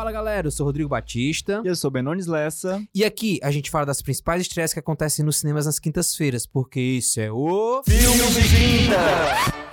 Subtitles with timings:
[0.00, 1.60] Fala galera, eu sou Rodrigo Batista.
[1.62, 2.82] E eu sou Benones Lessa.
[2.94, 6.80] E aqui a gente fala das principais estreias que acontecem nos cinemas nas quintas-feiras, porque
[6.80, 7.82] isso é o.
[7.84, 9.69] Filme de Quinta!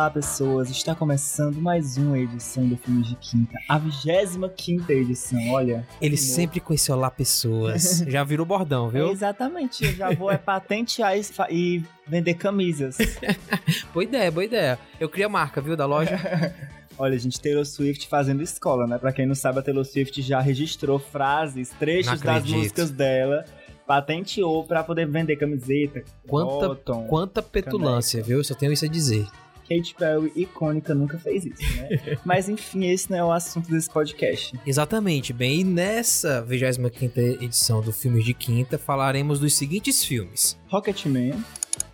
[0.00, 0.70] Olá, pessoas.
[0.70, 3.52] Está começando mais uma edição do Filme de Quinta.
[3.68, 5.86] A 25 edição, olha.
[6.00, 8.02] Ele sempre com esse olá pessoas.
[8.08, 9.10] Já virou bordão, É, viu?
[9.10, 9.84] exatamente.
[9.84, 12.96] Eu já vou é patentear e, e vender camisas.
[13.92, 14.78] Boa ideia, boa ideia.
[14.98, 16.18] Eu criei a marca, viu, da loja.
[16.96, 18.96] Olha, gente, Taylor Swift fazendo escola, né?
[18.96, 23.44] Pra quem não sabe, a Taylor Swift já registrou frases, trechos das músicas dela,
[23.86, 26.74] patenteou pra poder vender camiseta, Quanta,
[27.06, 28.38] quanta petulância, viu?
[28.38, 29.26] Eu só tenho isso a dizer.
[29.70, 32.18] Kate Perry, icônica, nunca fez isso, né?
[32.26, 34.58] Mas enfim, esse não é o assunto desse podcast.
[34.66, 35.60] Exatamente, bem.
[35.60, 41.44] E nessa 25 edição do Filmes de Quinta falaremos dos seguintes filmes: Rocketman,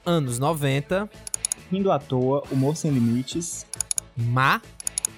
[0.07, 1.09] Anos 90,
[1.71, 3.67] Rindo à Toa, Humor Sem Limites
[4.17, 4.63] Ma.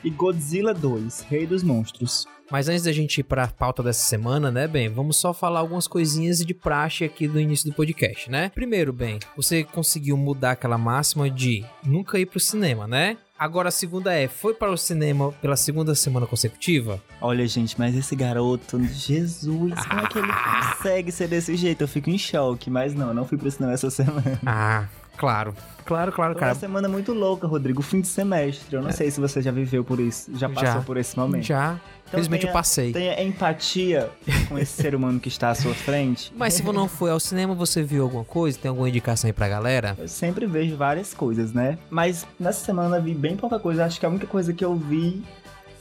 [0.03, 2.27] e Godzilla 2, Rei dos Monstros.
[2.51, 4.89] Mas antes da gente ir pra pauta dessa semana, né, Ben?
[4.89, 8.51] Vamos só falar algumas coisinhas de praxe aqui do início do podcast, né?
[8.55, 13.19] Primeiro, Ben, você conseguiu mudar aquela máxima de nunca ir pro cinema, né?
[13.39, 17.01] Agora a segunda é, foi para o cinema pela segunda semana consecutiva?
[17.21, 20.27] Olha, gente, mas esse garoto, Jesus, como é que ele
[20.77, 21.83] consegue ser desse jeito?
[21.83, 24.41] Eu fico em choque, mas não, não fui pro cinema essa semana.
[24.45, 24.89] Ah,
[25.19, 25.55] claro.
[25.85, 26.55] Claro, claro, Foi uma cara.
[26.55, 28.77] semana muito louca, Rodrigo, fim de semestre.
[28.77, 30.81] Eu não sei se você já viveu por isso, já passou Já.
[30.83, 31.45] por esse momento.
[31.45, 31.81] Já.
[32.03, 32.93] Então Felizmente tenha- eu passei.
[32.93, 34.11] Tenha empatia
[34.51, 36.31] com esse ser humano que está à sua frente.
[36.37, 38.59] Mas se você não foi ao cinema, você viu alguma coisa?
[38.59, 39.95] Tem alguma indicação aí pra galera?
[39.99, 41.79] Eu sempre vejo várias coisas, né?
[41.89, 43.85] Mas nessa semana vi bem pouca coisa.
[43.87, 45.23] Acho que a única coisa que eu vi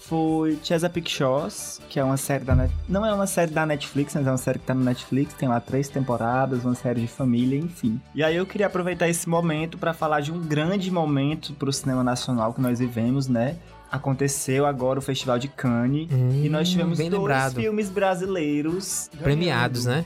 [0.08, 2.74] foi Chesapeake Shores, que é uma série da Net...
[2.88, 5.34] Não é uma série da Netflix, mas é uma série que tá no Netflix.
[5.34, 8.00] Tem lá três temporadas, uma série de família, enfim.
[8.16, 12.04] E aí eu queria aproveitar esse momento pra falar de um grande momento pro cinema
[12.04, 13.58] nacional que nós vivemos, né?
[13.92, 16.10] Aconteceu agora o Festival de Cannes.
[16.12, 17.56] Hum, E nós tivemos dois lembrado.
[17.56, 20.02] filmes brasileiros Premiados, ganhando.
[20.04, 20.06] né?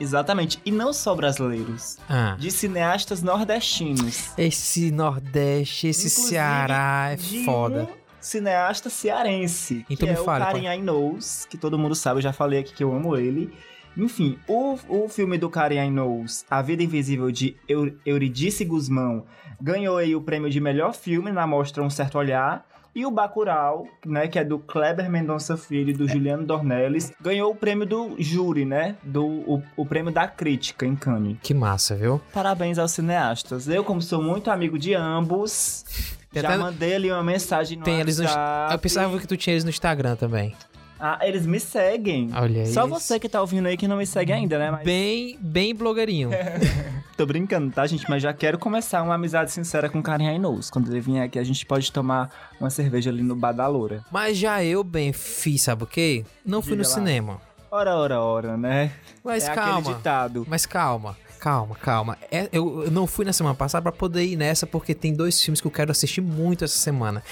[0.00, 0.60] Exatamente.
[0.64, 1.98] E não só brasileiros.
[2.08, 2.36] Ah.
[2.38, 4.30] De cineastas nordestinos.
[4.38, 7.82] Esse Nordeste, esse Inclusive, Ceará é foda.
[7.82, 9.84] um cineasta cearense.
[9.90, 12.60] Então que me é fale, o Karim Ainous, que todo mundo sabe, eu já falei
[12.60, 13.52] aqui que eu amo ele.
[13.96, 19.24] Enfim, o, o filme do Karim Ainous, A Vida Invisível de Eu- Euridice Guzmão,
[19.60, 22.64] ganhou aí o prêmio de melhor filme na mostra Um Certo Olhar.
[22.94, 27.52] E o Bacurau, né, que é do Kleber Mendonça Filho e do Juliano Dornelles, ganhou
[27.52, 31.36] o prêmio do júri, né, do o, o prêmio da crítica em Cannes.
[31.42, 32.20] Que massa, viu?
[32.32, 33.68] Parabéns aos cineastas.
[33.68, 35.84] Eu, como sou muito amigo de ambos,
[36.32, 38.72] Tem já até- mandei ali uma mensagem no Tem eles no, WhatsApp.
[38.72, 40.54] Eu pensava que tu tinha eles no Instagram também.
[41.00, 42.30] Ah, eles me seguem.
[42.34, 42.88] Olha Só isso.
[42.88, 44.70] você que tá ouvindo aí que não me segue ainda, né?
[44.72, 46.30] Mas Bem, bem blogueirinho.
[47.16, 48.04] tô brincando, tá, gente?
[48.10, 50.70] Mas já quero começar uma amizade sincera com o Karen Ainous.
[50.70, 52.30] Quando ele vier aqui, a gente pode tomar
[52.60, 54.04] uma cerveja ali no Bar da Loura.
[54.10, 56.24] Mas já eu, bem, fiz, sabe o quê?
[56.44, 56.94] Não fui Diga no lá.
[56.94, 57.40] cinema.
[57.70, 58.90] Ora, ora, ora, né?
[59.22, 60.00] Mas é calma.
[60.48, 62.18] Mas calma, calma, calma.
[62.30, 65.40] É, eu, eu não fui na semana passada pra poder ir nessa, porque tem dois
[65.40, 67.22] filmes que eu quero assistir muito essa semana.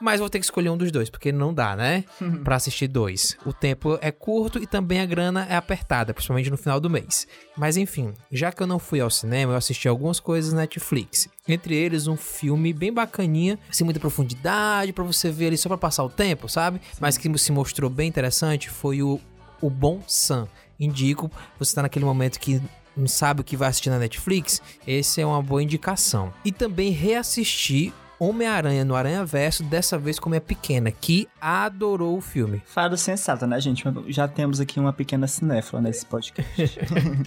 [0.00, 2.04] Mas vou ter que escolher um dos dois, porque não dá, né?
[2.44, 3.36] Pra assistir dois.
[3.46, 7.26] O tempo é curto e também a grana é apertada, principalmente no final do mês.
[7.56, 11.28] Mas enfim, já que eu não fui ao cinema, eu assisti algumas coisas na Netflix.
[11.48, 15.78] Entre eles, um filme bem bacaninha, sem muita profundidade, pra você ver ali só pra
[15.78, 16.80] passar o tempo, sabe?
[17.00, 19.20] Mas que se mostrou bem interessante foi o,
[19.60, 20.48] o Bom Sam.
[20.78, 22.60] Indico, você tá naquele momento que
[22.96, 26.32] não sabe o que vai assistir na Netflix, esse é uma boa indicação.
[26.44, 32.20] E também reassistir Homem-Aranha no Aranha Verso, dessa vez com minha pequena, que adorou o
[32.20, 32.62] filme.
[32.64, 33.84] Fado sensato, né, gente?
[34.08, 36.78] Já temos aqui uma pequena cinéfila nesse podcast.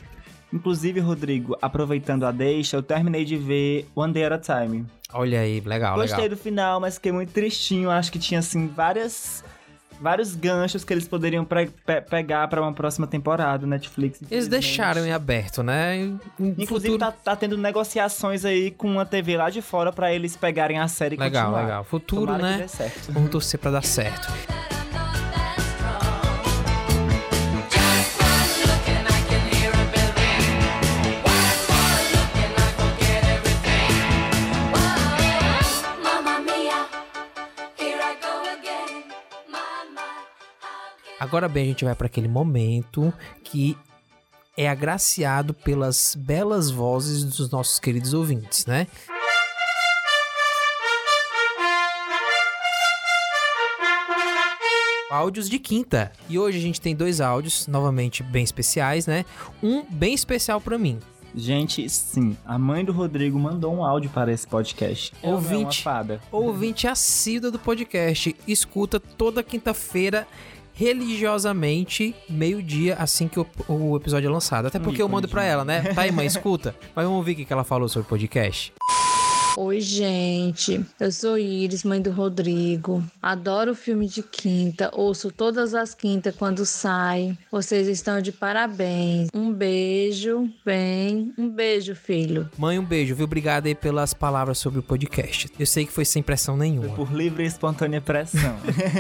[0.51, 4.85] Inclusive, Rodrigo, aproveitando a deixa, eu terminei de ver One Day at a Time.
[5.13, 6.37] Olha aí, legal, Gostei legal.
[6.37, 7.89] do final, mas fiquei muito tristinho.
[7.89, 9.43] Acho que tinha, assim, várias...
[9.99, 11.71] Vários ganchos que eles poderiam pe-
[12.09, 14.19] pegar pra uma próxima temporada Netflix.
[14.29, 15.97] Eles deixaram em aberto, né?
[15.97, 16.97] Em Inclusive, futuro...
[16.99, 20.87] tá, tá tendo negociações aí com uma TV lá de fora pra eles pegarem a
[20.87, 21.61] série Legal, continuar.
[21.63, 21.83] legal.
[21.83, 22.67] Futuro, Tomara né?
[23.09, 24.27] Vamos torcer pra dar certo.
[41.27, 43.13] Agora bem, a gente vai pra aquele momento
[43.43, 43.77] que
[44.55, 48.87] é agraciado pelas belas vozes dos nossos queridos ouvintes, né?
[55.11, 56.13] Áudios de quinta.
[56.29, 59.25] E hoje a gente tem dois áudios, novamente bem especiais, né?
[59.61, 60.97] Um bem especial pra mim.
[61.35, 65.13] Gente, sim, a mãe do Rodrigo mandou um áudio para esse podcast.
[65.21, 65.83] Ela não é uma Ouvinte.
[65.83, 66.21] fada.
[66.31, 70.25] Ouvinte assíduo do podcast, escuta toda quinta-feira
[70.77, 74.67] religiosamente, meio-dia, assim que o, o episódio é lançado.
[74.67, 75.51] Até porque eu mando pra gente.
[75.51, 75.81] ela, né?
[75.93, 76.75] Tá aí, mãe, escuta.
[76.95, 78.71] Mas vamos ouvir o que que ela falou sobre o podcast.
[79.59, 80.85] Oi, gente.
[80.99, 83.03] Eu sou Iris, mãe do Rodrigo.
[83.19, 84.91] Adoro filme de quinta.
[84.93, 87.35] Ouço todas as quintas quando sai.
[87.51, 89.29] Vocês estão de parabéns.
[89.33, 91.33] Um beijo, bem.
[91.35, 92.47] Um beijo, filho.
[92.55, 93.25] Mãe, um beijo, viu?
[93.25, 95.49] Obrigado aí pelas palavras sobre o podcast.
[95.57, 96.93] Eu sei que foi sem pressão Foi nenhuma.
[96.95, 98.55] por livre e espontânea pressão.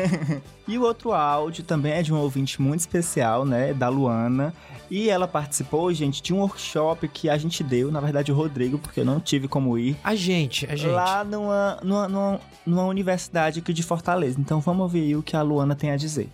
[0.67, 3.75] e o outro áudio também é de um ouvinte muito especial, né?
[3.75, 4.51] Da Luana.
[4.89, 8.77] E ela participou, gente, de um workshop que a gente deu, na verdade o Rodrigo,
[8.77, 9.97] porque eu não tive como ir.
[10.03, 10.91] A gente, a gente.
[10.91, 14.39] Lá numa, numa, numa, numa universidade aqui de Fortaleza.
[14.39, 16.29] Então vamos ouvir aí o que a Luana tem a dizer.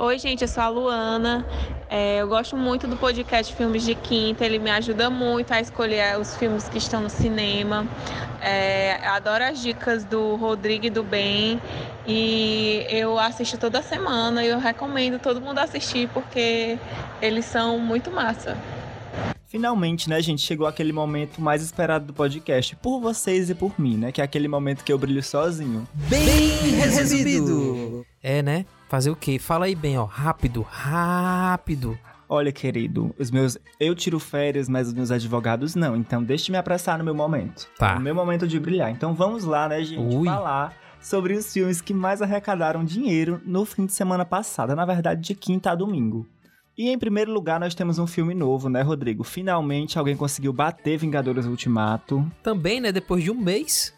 [0.00, 1.46] Oi, gente, eu sou a Luana.
[1.88, 4.44] É, eu gosto muito do podcast Filmes de Quinta.
[4.44, 7.86] Ele me ajuda muito a escolher os filmes que estão no cinema.
[8.44, 11.58] É, adoro as dicas do Rodrigo e do Ben.
[12.06, 16.78] E eu assisto toda semana e eu recomendo todo mundo assistir porque
[17.22, 18.56] eles são muito massa.
[19.46, 23.96] Finalmente, né, gente, chegou aquele momento mais esperado do podcast, por vocês e por mim,
[23.96, 24.10] né?
[24.10, 25.86] Que é aquele momento que eu brilho sozinho.
[25.94, 28.04] Bem resumido.
[28.22, 28.66] É, né?
[28.88, 29.38] Fazer o quê?
[29.38, 30.04] Fala aí bem, ó.
[30.04, 31.96] Rápido, rápido.
[32.28, 33.58] Olha, querido, os meus.
[33.78, 35.94] Eu tiro férias, mas os meus advogados não.
[35.96, 37.68] Então deixe-me apressar no meu momento.
[37.78, 37.94] Tá.
[37.96, 38.90] No meu momento de brilhar.
[38.90, 40.14] Então vamos lá, né, gente?
[40.14, 40.24] Ui.
[40.26, 44.74] Falar sobre os filmes que mais arrecadaram dinheiro no fim de semana passada.
[44.74, 46.26] Na verdade, de quinta a domingo.
[46.76, 49.22] E em primeiro lugar, nós temos um filme novo, né, Rodrigo?
[49.22, 52.26] Finalmente alguém conseguiu bater Vingadores Ultimato.
[52.42, 52.90] Também, né?
[52.90, 53.94] Depois de um mês.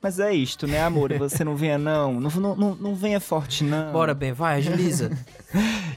[0.00, 1.12] Mas é isto, né, amor?
[1.18, 2.20] Você não venha, não.
[2.20, 3.92] Não, não, não, venha forte, não.
[3.92, 5.10] Bora, bem, vai, agiliza.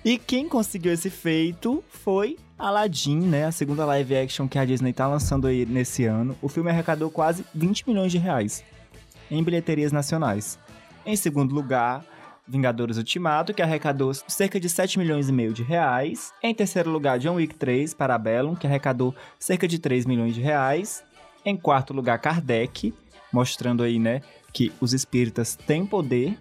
[0.03, 3.45] E quem conseguiu esse feito foi Aladdin, né?
[3.45, 6.36] A segunda live action que a Disney tá lançando aí nesse ano.
[6.42, 8.63] O filme arrecadou quase 20 milhões de reais
[9.30, 10.57] em bilheterias nacionais.
[11.06, 12.04] Em segundo lugar,
[12.47, 16.33] Vingadores Ultimato, que arrecadou cerca de 7 milhões e meio de reais.
[16.42, 21.04] Em terceiro lugar, John Wick 3, Parabellum, que arrecadou cerca de 3 milhões de reais.
[21.45, 22.94] Em quarto lugar, Kardec,
[23.31, 24.22] mostrando aí, né,
[24.54, 26.38] que os espíritas têm poder.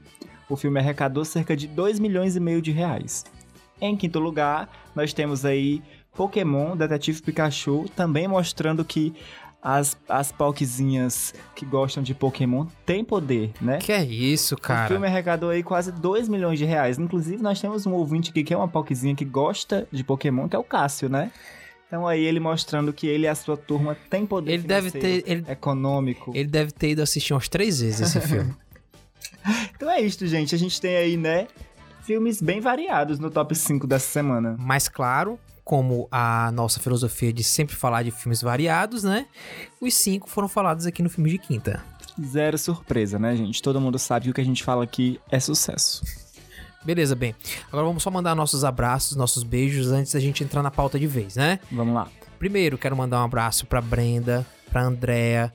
[0.49, 3.25] O filme arrecadou cerca de 2 milhões e meio de reais.
[3.81, 5.83] Em quinto lugar, nós temos aí
[6.15, 9.15] Pokémon Detetive Pikachu, também mostrando que
[9.63, 13.79] as, as Pokézinhas que gostam de Pokémon têm poder, né?
[13.79, 14.89] que é isso, O cara?
[14.89, 16.99] filme arrecadou aí quase 2 milhões de reais.
[16.99, 20.57] Inclusive, nós temos um ouvinte aqui que é uma Pokézinha que gosta de Pokémon, que
[20.57, 21.31] é o Cássio, né?
[21.91, 25.25] Então aí ele mostrando que ele e a sua turma têm poder Ele deve ter-
[25.27, 26.31] ele- econômico.
[26.33, 28.55] Ele deve ter ido assistir umas três vezes esse filme.
[29.75, 30.55] Então é isto, gente.
[30.55, 31.49] A gente tem aí, né,
[32.03, 34.55] filmes bem variados no top 5 dessa semana.
[34.59, 39.27] Mas claro, como a nossa filosofia de sempre falar de filmes variados, né?
[39.81, 41.83] Os cinco foram falados aqui no filme de quinta.
[42.23, 43.63] Zero surpresa, né, gente?
[43.63, 46.03] Todo mundo sabe que o que a gente fala aqui é sucesso.
[46.85, 47.35] Beleza, bem.
[47.69, 51.07] Agora vamos só mandar nossos abraços, nossos beijos antes da gente entrar na pauta de
[51.07, 51.61] vez, né?
[51.71, 52.09] Vamos lá.
[52.39, 55.53] Primeiro, quero mandar um abraço pra Brenda, pra Andrea,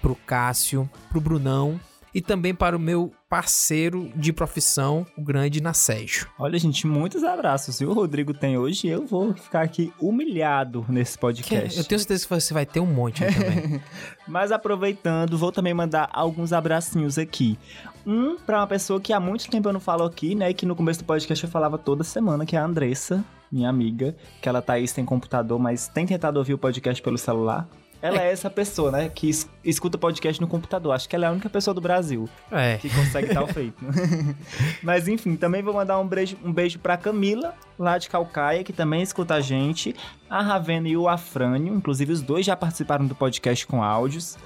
[0.00, 1.80] pro Cássio, pro Brunão
[2.14, 6.28] e também para o meu parceiro de profissão, o grande Nasségio.
[6.38, 7.80] Olha, gente, muitos abraços.
[7.80, 11.78] E o Rodrigo tem hoje, eu vou ficar aqui humilhado nesse Que é- podcast.
[11.78, 13.82] eu tenho certeza que você vai ter um monte aí também.
[14.28, 17.58] Mas aproveitando, vou também mandar alguns abracinhos aqui.
[18.06, 20.52] Um pra uma pessoa que há muito tempo eu não falo aqui, né?
[20.52, 24.14] Que no começo do podcast eu falava toda semana, que é a Andressa, minha amiga.
[24.40, 27.68] Que ela tá aí sem computador, mas tem tentado ouvir o podcast pelo celular.
[28.02, 29.08] Ela é essa pessoa, né?
[29.08, 30.92] Que es- escuta podcast no computador.
[30.94, 32.76] Acho que ela é a única pessoa do Brasil É.
[32.76, 33.76] que consegue tal feito.
[34.82, 38.72] Mas enfim, também vou mandar um beijo, um beijo pra Camila, lá de Calcaia, que
[38.72, 39.94] também escuta a gente.
[40.28, 44.36] A Ravena e o Afrânio, inclusive os dois já participaram do podcast com áudios.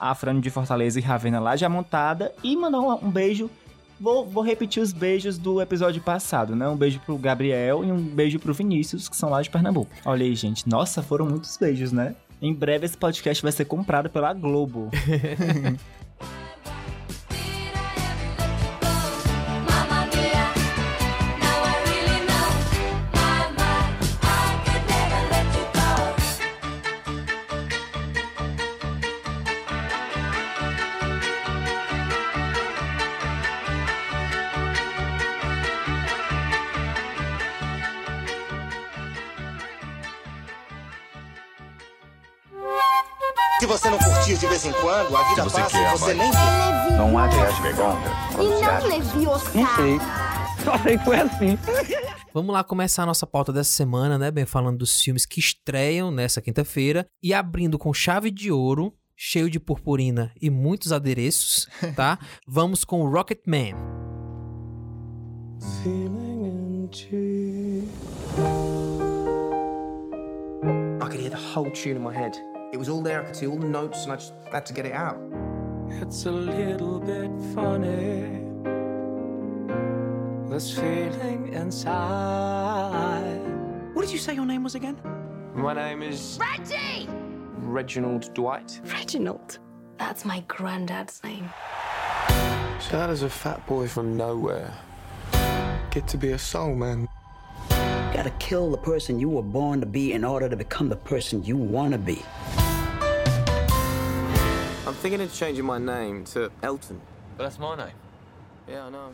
[0.00, 2.32] A Afrânio de Fortaleza e Ravena lá já montada.
[2.42, 3.48] E mandar um, um beijo.
[3.98, 6.68] Vou, vou repetir os beijos do episódio passado, né?
[6.68, 9.90] Um beijo pro Gabriel e um beijo pro Vinícius, que são lá de Pernambuco.
[10.04, 10.68] Olha aí, gente.
[10.68, 12.14] Nossa, foram muitos beijos, né?
[12.40, 14.90] Em breve esse podcast vai ser comprado pela Globo.
[44.36, 46.16] não de vez em quando, a vida você passa quer, e você mãe?
[46.16, 46.96] nem vê.
[46.96, 47.96] Não há de pegar.
[48.32, 49.50] E não Leviosa.
[50.62, 51.58] Só sei que foi assim.
[52.34, 54.30] Vamos lá começar a nossa pauta dessa semana, né?
[54.30, 59.48] Bem, falando dos filmes que estreiam nessa quinta-feira e abrindo com chave de ouro, cheio
[59.48, 61.66] de purpurina e muitos adereços,
[61.96, 62.18] tá?
[62.46, 63.74] Vamos com Rocketman.
[70.98, 72.36] I could hear the whole tune in my head.
[72.72, 74.72] It was all there, I could see all the notes, and I just had to
[74.72, 75.18] get it out.
[75.88, 78.42] It's a little bit funny.
[80.50, 83.40] This feeling inside.
[83.94, 84.98] What did you say your name was again?
[85.54, 87.08] My name is Reggie!
[87.58, 88.80] Reginald Dwight.
[88.84, 89.58] Reginald.
[89.98, 91.48] That's my granddad's name.
[92.80, 94.74] So how does a fat boy from nowhere
[95.90, 97.08] get to be a soul man?
[98.12, 101.44] Gotta kill the person you were born to be in order to become the person
[101.44, 102.22] you wanna be.
[104.86, 107.00] I'm thinking of changing my name to Elton.
[107.36, 107.92] But that's my name.
[108.68, 109.12] Yeah, I know.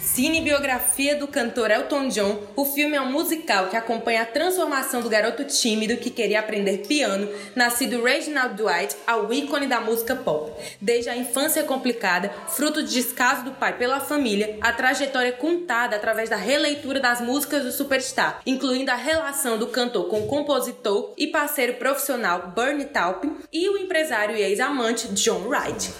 [0.00, 5.10] Cinebiografia do cantor Elton John, o filme é um musical que acompanha a transformação do
[5.10, 10.52] garoto tímido que queria aprender piano, nascido Reginald Dwight, ao ícone da música pop.
[10.80, 15.96] Desde a infância complicada, fruto de descaso do pai pela família, a trajetória é contada
[15.96, 21.12] através da releitura das músicas do superstar, incluindo a relação do cantor com o compositor
[21.18, 25.92] e parceiro profissional Bernie Taupin e o empresário e ex-amante John Wright.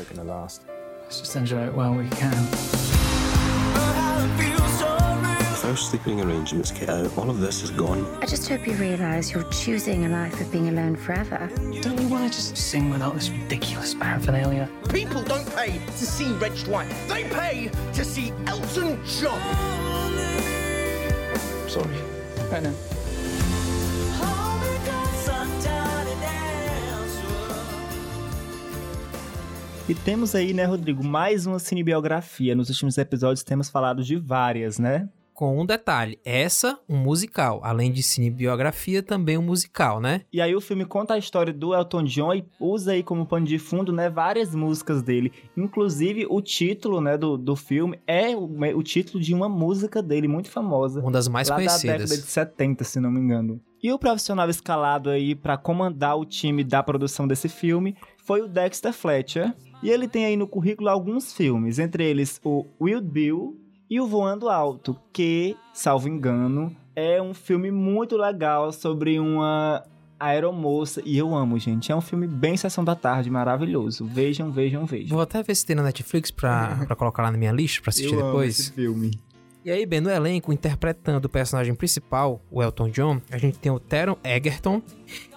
[1.04, 2.83] Let's just enjoy it while we can.
[5.74, 8.06] Those sleeping arrangements, kiddo, all of this is gone.
[8.22, 11.50] I just hope you realize you're choosing a life of being alone forever.
[11.82, 14.68] Don't we want to just sing without this ridiculous paraphernalia?
[14.90, 16.88] People don't pay to see Reg Dwight.
[17.08, 19.40] They pay to see Elton John.
[21.66, 21.98] Sorry.
[22.52, 22.74] I know.
[29.88, 32.54] E temos aí, né, Rodrigo, mais uma cinebiografia.
[32.54, 35.08] Nos últimos episódios temos falado de várias, né?
[35.34, 37.60] Com um detalhe, essa, um musical.
[37.64, 40.20] Além de cinebiografia, também um musical, né?
[40.32, 43.44] E aí o filme conta a história do Elton John e usa aí como pano
[43.44, 45.32] de fundo, né, várias músicas dele.
[45.56, 50.28] Inclusive, o título, né, do, do filme é o, o título de uma música dele
[50.28, 51.00] muito famosa.
[51.00, 51.82] Uma das mais lá conhecidas.
[51.84, 53.60] da década de 70, se não me engano.
[53.82, 58.46] E o profissional escalado aí para comandar o time da produção desse filme foi o
[58.46, 59.52] Dexter Fletcher.
[59.82, 63.63] E ele tem aí no currículo alguns filmes, entre eles o Wild Bill
[63.94, 69.84] e o Voando Alto, que, salvo engano, é um filme muito legal sobre uma
[70.18, 71.00] aeromoça.
[71.04, 71.92] E eu amo, gente.
[71.92, 74.04] É um filme bem sessão da tarde, maravilhoso.
[74.04, 75.10] Vejam, vejam, vejam.
[75.10, 77.90] Vou até ver se tem na Netflix pra, pra colocar lá na minha lista pra
[77.90, 78.58] assistir eu amo depois.
[78.58, 79.12] esse filme.
[79.64, 83.70] E aí, bem, no elenco, interpretando o personagem principal, o Elton John, a gente tem
[83.70, 84.82] o Teron Egerton.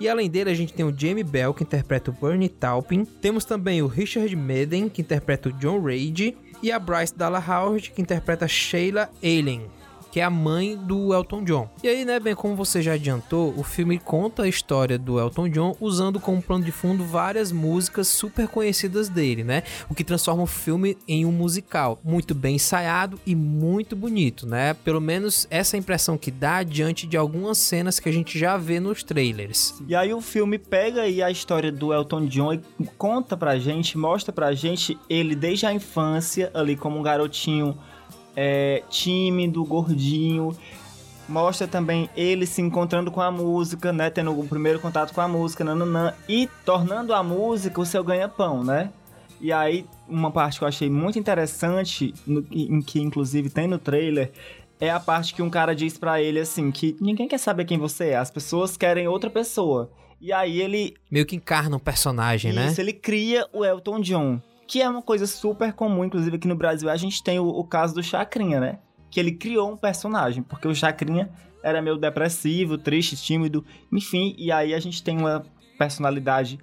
[0.01, 3.05] E além dele, a gente tem o Jamie Bell, que interpreta o Bernie Taupin.
[3.05, 6.35] Temos também o Richard Madden, que interpreta o John Reid.
[6.61, 9.69] E a Bryce Dallas Howard, que interpreta Sheila Allen,
[10.11, 11.69] que é a mãe do Elton John.
[11.83, 15.49] E aí, né, bem, como você já adiantou, o filme conta a história do Elton
[15.49, 19.63] John usando como plano de fundo várias músicas super conhecidas dele, né?
[19.89, 24.73] O que transforma o filme em um musical muito bem ensaiado e muito bonito, né?
[24.73, 28.57] Pelo menos essa é impressão que dá diante de algumas cenas que a gente já
[28.57, 29.75] vê nos trailers.
[29.87, 32.61] E aí o filme pega aí a história do Elton John e
[32.97, 37.77] conta pra gente, mostra pra gente ele desde a infância, ali como um garotinho
[38.39, 40.55] é, tímido, gordinho.
[41.27, 44.09] Mostra também ele se encontrando com a música, né?
[44.09, 48.63] Tendo o primeiro contato com a música, nananã, e tornando a música o seu ganha-pão,
[48.63, 48.91] né?
[49.41, 53.77] E aí, uma parte que eu achei muito interessante, no- em que inclusive tem no
[53.77, 54.31] trailer,
[54.79, 57.77] é a parte que um cara diz pra ele assim: que ninguém quer saber quem
[57.77, 59.91] você é, as pessoas querem outra pessoa.
[60.19, 62.67] E aí ele Meio que encarna um personagem, né?
[62.67, 66.55] isso, ele cria o Elton John, que é uma coisa super comum, inclusive aqui no
[66.55, 68.79] Brasil a gente tem o, o caso do Chacrinha, né?
[69.09, 71.29] Que ele criou um personagem, porque o Chacrinha
[71.63, 75.45] era meio depressivo, triste, tímido, enfim, e aí a gente tem uma
[75.77, 76.59] personalidade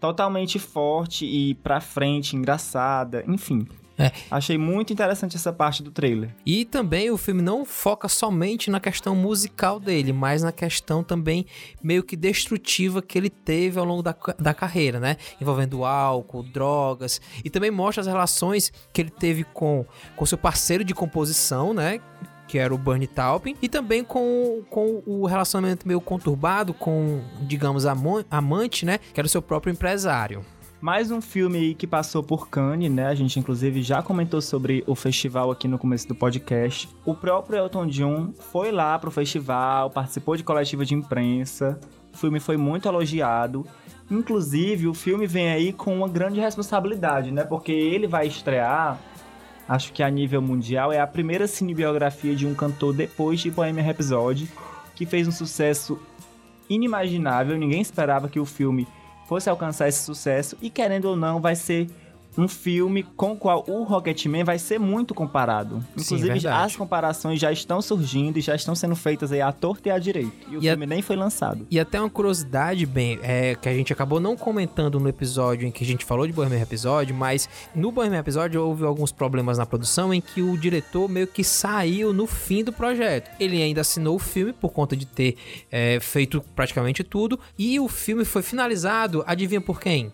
[0.00, 3.66] totalmente forte e pra frente, engraçada, enfim.
[3.96, 4.10] É.
[4.30, 6.34] Achei muito interessante essa parte do trailer.
[6.44, 11.46] E também o filme não foca somente na questão musical dele, mas na questão também
[11.82, 15.16] meio que destrutiva que ele teve ao longo da, da carreira, né?
[15.40, 19.86] Envolvendo álcool, drogas, e também mostra as relações que ele teve com,
[20.16, 22.00] com seu parceiro de composição, né?
[22.48, 27.86] Que era o Bernie Taupin, e também com, com o relacionamento meio conturbado com, digamos,
[27.86, 28.98] amo- amante, né?
[29.12, 30.44] Que era o seu próprio empresário.
[30.84, 33.06] Mais um filme que passou por Cannes, né?
[33.06, 36.86] A gente inclusive já comentou sobre o festival aqui no começo do podcast.
[37.06, 41.80] O próprio Elton John foi lá pro festival, participou de coletiva de imprensa.
[42.12, 43.64] O filme foi muito elogiado.
[44.10, 47.44] Inclusive, o filme vem aí com uma grande responsabilidade, né?
[47.44, 49.00] Porque ele vai estrear,
[49.66, 53.84] acho que a nível mundial, é a primeira cinebiografia de um cantor depois de Bohemian
[53.84, 54.50] Rhapsody,
[54.94, 55.98] que fez um sucesso
[56.68, 57.56] inimaginável.
[57.56, 58.86] Ninguém esperava que o filme
[59.26, 61.88] fosse alcançar esse sucesso e, querendo ou não, vai ser
[62.36, 65.76] um filme com o qual o Rocketman vai ser muito comparado.
[65.96, 66.64] Sim, Inclusive, verdade.
[66.66, 69.98] as comparações já estão surgindo e já estão sendo feitas aí à torta e à
[69.98, 70.32] direita.
[70.50, 71.66] E o E a- filme nem foi lançado.
[71.70, 75.70] E até uma curiosidade, bem, é, que a gente acabou não comentando no episódio em
[75.70, 79.66] que a gente falou de Bohemian Rhapsody, mas no Bohemian Rhapsody houve alguns problemas na
[79.66, 83.30] produção em que o diretor meio que saiu no fim do projeto.
[83.38, 85.36] Ele ainda assinou o filme por conta de ter
[85.70, 90.12] é, feito praticamente tudo, e o filme foi finalizado, adivinha por quem?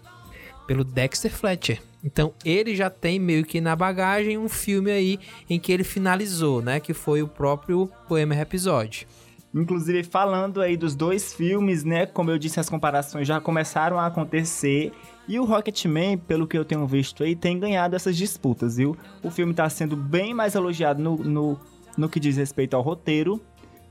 [0.67, 1.81] Pelo Dexter Fletcher.
[2.03, 6.63] Então ele já tem meio que na bagagem um filme aí em que ele finalizou,
[6.63, 6.81] né?
[6.81, 9.07] Que foi o próprio Bohemian Rhapsody.
[9.53, 12.07] Inclusive, falando aí dos dois filmes, né?
[12.07, 14.93] Como eu disse, as comparações já começaram a acontecer.
[15.27, 18.97] E o Rocketman, pelo que eu tenho visto aí, tem ganhado essas disputas, viu?
[19.23, 21.61] O filme tá sendo bem mais elogiado no, no,
[21.97, 23.41] no que diz respeito ao roteiro,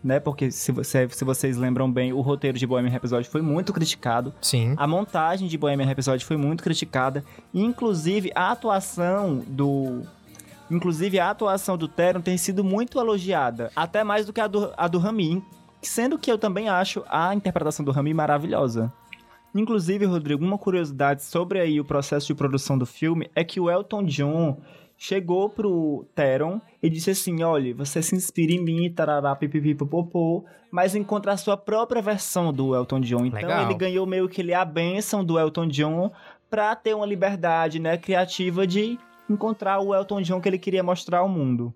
[0.03, 0.19] né?
[0.19, 4.33] Porque se, você, se vocês lembram bem, o roteiro de Bohemian Rhapsody foi muito criticado.
[4.41, 4.73] Sim.
[4.77, 7.23] A montagem de Bohemian Rhapsody foi muito criticada.
[7.53, 10.01] Inclusive, a atuação do...
[10.71, 13.71] Inclusive, a atuação do Teron tem sido muito elogiada.
[13.75, 15.43] Até mais do que a do, a do Rami.
[15.81, 18.93] Sendo que eu também acho a interpretação do Rami maravilhosa.
[19.55, 23.69] Inclusive, Rodrigo, uma curiosidade sobre aí o processo de produção do filme é que o
[23.69, 24.61] Elton John
[25.01, 30.43] chegou pro Teron e disse assim, olha, você se inspira em mim, tarará, pipipi, popopô,
[30.69, 33.25] mas encontra a sua própria versão do Elton John.
[33.25, 33.63] Então Legal.
[33.63, 36.11] ele ganhou meio que ele a bênção do Elton John
[36.49, 41.19] pra ter uma liberdade, né, criativa de encontrar o Elton John que ele queria mostrar
[41.19, 41.73] ao mundo.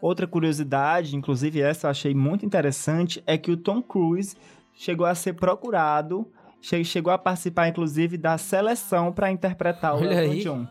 [0.00, 4.34] Outra curiosidade, inclusive essa eu achei muito interessante, é que o Tom Cruise
[4.74, 6.26] chegou a ser procurado,
[6.60, 10.42] che- chegou a participar inclusive da seleção para interpretar o Olha Elton aí.
[10.42, 10.66] John.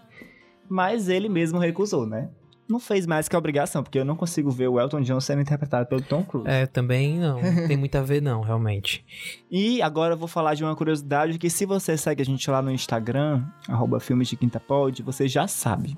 [0.71, 2.29] Mas ele mesmo recusou, né?
[2.65, 5.41] Não fez mais que a obrigação, porque eu não consigo ver o Elton John sendo
[5.41, 6.49] interpretado pelo Tom Cruise.
[6.49, 7.41] É, também não.
[7.41, 9.03] Não tem muito a ver, não, realmente.
[9.51, 12.61] E agora eu vou falar de uma curiosidade que se você segue a gente lá
[12.61, 15.97] no Instagram, arroba filmes de quinta pod, você já sabe.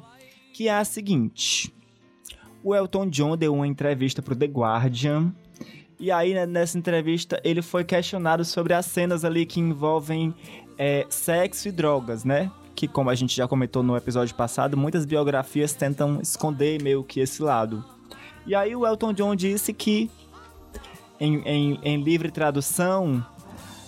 [0.51, 1.71] Que é a seguinte.
[2.63, 5.31] O Elton John deu uma entrevista pro The Guardian.
[5.99, 10.33] E aí, né, nessa entrevista, ele foi questionado sobre as cenas ali que envolvem
[10.79, 12.51] é, sexo e drogas, né?
[12.75, 17.19] Que, como a gente já comentou no episódio passado, muitas biografias tentam esconder meio que
[17.19, 17.83] esse lado.
[18.45, 20.09] E aí o Elton John disse que,
[21.19, 23.25] em, em, em livre tradução,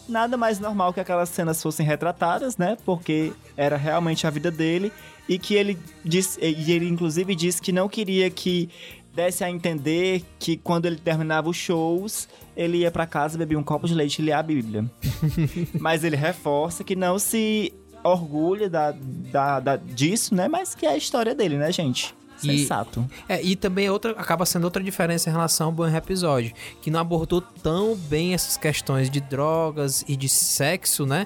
[0.07, 2.77] nada mais normal que aquelas cenas fossem retratadas, né?
[2.85, 4.91] Porque era realmente a vida dele
[5.27, 8.69] e que ele disse, e ele inclusive disse que não queria que
[9.13, 13.63] desse a entender que quando ele terminava os shows, ele ia pra casa, bebia um
[13.63, 14.85] copo de leite e lia a Bíblia.
[15.79, 17.73] Mas ele reforça que não se
[18.09, 18.93] orgulha da,
[19.31, 20.47] da, da- disso, né?
[20.47, 22.13] Mas que é a história dele, né, gente?
[22.43, 23.05] E- Sensato.
[23.29, 26.99] É, e também outra, acaba sendo outra diferença em relação ao Bohemian Rhapsody, que não
[26.99, 31.25] abordou tão bem essas questões de drogas e de sexo, né?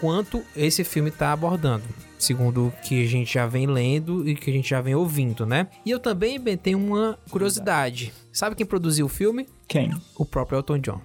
[0.00, 1.84] Quanto esse filme tá abordando.
[2.18, 5.44] Segundo o que a gente já vem lendo e que a gente já vem ouvindo,
[5.46, 5.68] né?
[5.84, 8.12] E eu também, Ben, tenho uma curiosidade.
[8.32, 9.48] Sabe quem produziu o filme?
[9.68, 9.90] Quem?
[10.16, 11.00] O próprio Elton John.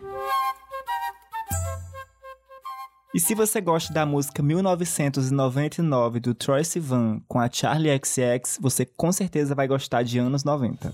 [3.15, 8.86] E se você gosta da música 1999 do Troy Sivan com a Charlie XX, você
[8.86, 10.93] com certeza vai gostar de anos 90.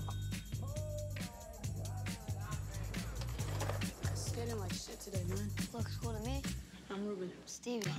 [4.32, 5.50] Feeling like shit today, man.
[5.72, 6.40] Looks cool to me.
[6.88, 7.32] I'm Ruben.
[7.46, 7.90] Stevie.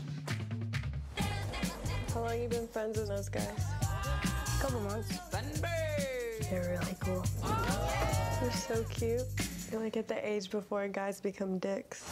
[2.13, 3.45] How long you been friends with those guys?
[4.61, 5.19] Couple months.
[6.49, 7.21] They're really cool.
[8.39, 9.25] They're so cute.
[9.69, 12.05] You're like at the age before guys become dicks.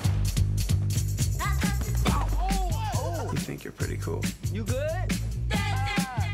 [3.31, 4.21] You think you're pretty cool.
[4.51, 5.13] You good?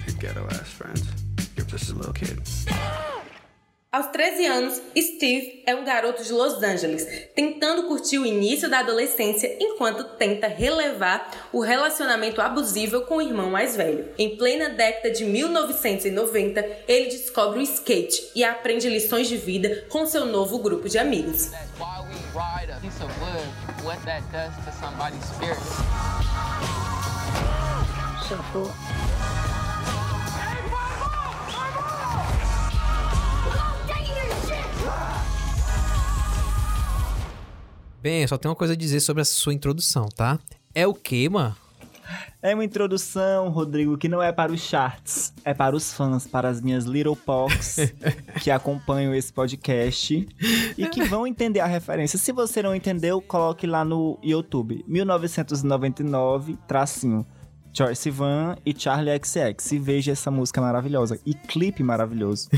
[0.07, 1.07] Your ghetto ass friends.
[1.55, 2.39] You're just a little kid.
[3.91, 8.79] Aos 13 anos, Steve é um garoto de Los Angeles, tentando curtir o início da
[8.79, 14.07] adolescência enquanto tenta relevar o relacionamento abusivo com o irmão mais velho.
[14.15, 20.05] Em plena década de 1990, ele descobre o skate e aprende lições de vida com
[20.05, 21.49] seu novo grupo de amigos.
[28.51, 28.71] Cool.
[38.01, 40.39] Bem, só tem uma coisa a dizer sobre essa sua introdução, tá?
[40.73, 41.55] É o quê, mano?
[42.41, 46.47] É uma introdução, Rodrigo, que não é para os charts, é para os fãs, para
[46.47, 47.75] as minhas little pox
[48.41, 50.27] que acompanham esse podcast
[50.77, 52.17] e que vão entender a referência.
[52.17, 54.85] Se você não entendeu, coloque lá no YouTube.
[54.87, 57.25] 1999, tracinho.
[57.73, 59.71] Joyce Sivan e Charlie XX.
[59.73, 61.19] E veja essa música maravilhosa.
[61.25, 62.49] E clipe maravilhoso.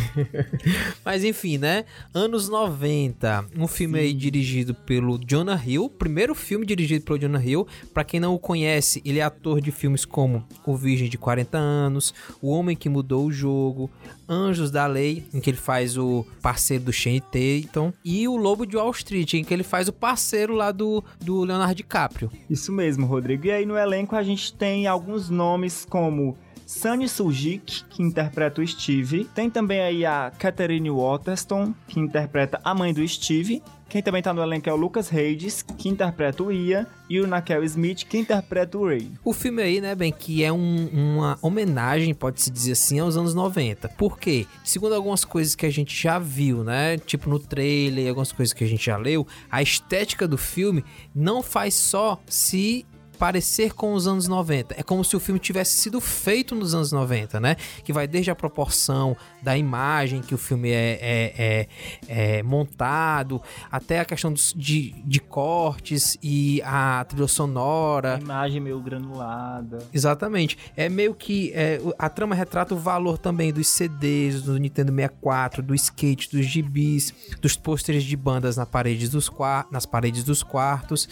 [1.04, 1.86] Mas enfim, né?
[2.14, 3.46] Anos 90.
[3.58, 5.90] Um filme aí dirigido pelo Jonah Hill.
[5.90, 7.68] Primeiro filme dirigido pelo Jonah Hill.
[7.94, 11.58] Pra quem não o conhece, ele é ator de filmes como O Virgem de 40
[11.58, 13.90] Anos, O Homem que Mudou o Jogo,
[14.28, 18.66] Anjos da Lei, em que ele faz o parceiro do Shane Tatum, e O Lobo
[18.66, 22.32] de Wall Street, em que ele faz o parceiro lá do, do Leonardo DiCaprio.
[22.50, 23.46] Isso mesmo, Rodrigo.
[23.46, 28.68] E aí no elenco a gente tem alguns nomes como Sunny Suljic, que interpreta o
[28.68, 29.26] Steve.
[29.36, 33.62] Tem também aí a Catherine Waterston, que interpreta a mãe do Steve.
[33.90, 37.28] Quem também tá no elenco é o Lucas Hayes, que interpreta o Ian, e o
[37.28, 39.12] Nakel Smith, que interpreta o Ray.
[39.22, 43.34] O filme aí, né, bem, que é um- uma homenagem, pode-se dizer assim, aos anos
[43.36, 43.90] 90.
[43.90, 44.48] Por quê?
[44.64, 48.54] Segundo algumas coisas que a gente já viu, né, tipo no trailer e algumas coisas
[48.54, 52.86] que a gente já leu, a estética do filme não faz só se
[53.22, 54.74] parecer com os anos 90.
[54.76, 57.56] É como se o filme tivesse sido feito nos anos 90, né?
[57.84, 61.68] Que vai desde a proporção da imagem que o filme é, é-
[62.08, 63.40] é- é montado,
[63.72, 68.18] até a questão dos- de, de cortes e a trilha sonora.
[68.20, 69.78] Imagem meio granulada.
[69.94, 70.58] Exatamente.
[70.76, 75.62] É meio que é, a trama retrata o valor também dos CDs, do Nintendo 64,
[75.62, 79.30] do skate, dos gibis, dos pôsteres de bandas na parede dos
[79.70, 81.08] nas paredes dos quartos,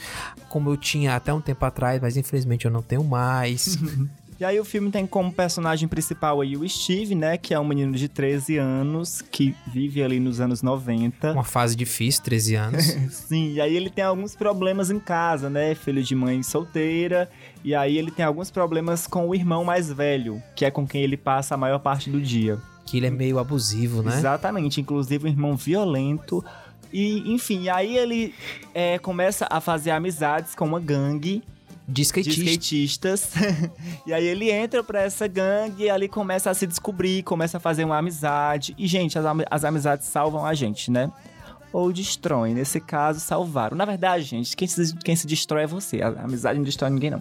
[0.50, 3.78] como eu tinha até um tempo atrás, mas infelizmente eu não tenho mais.
[4.40, 7.38] E aí o filme tem como personagem principal aí o Steve, né?
[7.38, 11.34] Que é um menino de 13 anos, que vive ali nos anos 90.
[11.34, 12.86] Uma fase difícil, 13 anos.
[13.12, 15.76] Sim, e aí ele tem alguns problemas em casa, né?
[15.76, 17.30] Filho de mãe solteira.
[17.66, 21.02] E aí ele tem alguns problemas com o irmão mais velho, que é com quem
[21.02, 22.58] ele passa a maior parte do dia.
[22.86, 24.18] que ele é meio abusivo, né?
[24.18, 26.44] Exatamente, inclusive um irmão violento.
[26.94, 28.34] E, enfim, aí ele
[28.74, 31.44] é, começa a fazer amizades com uma gangue
[31.90, 32.42] de skatista.
[32.42, 33.32] skatistas.
[34.06, 37.60] e aí ele entra pra essa gangue e ali começa a se descobrir, começa a
[37.60, 38.76] fazer uma amizade.
[38.78, 41.12] E, gente, as, as amizades salvam a gente, né?
[41.72, 42.54] Ou destroem.
[42.54, 43.78] Nesse caso, salvaram.
[43.78, 46.02] Na verdade, gente, quem se, quem se destrói é você.
[46.02, 47.20] A amizade não destrói ninguém, não.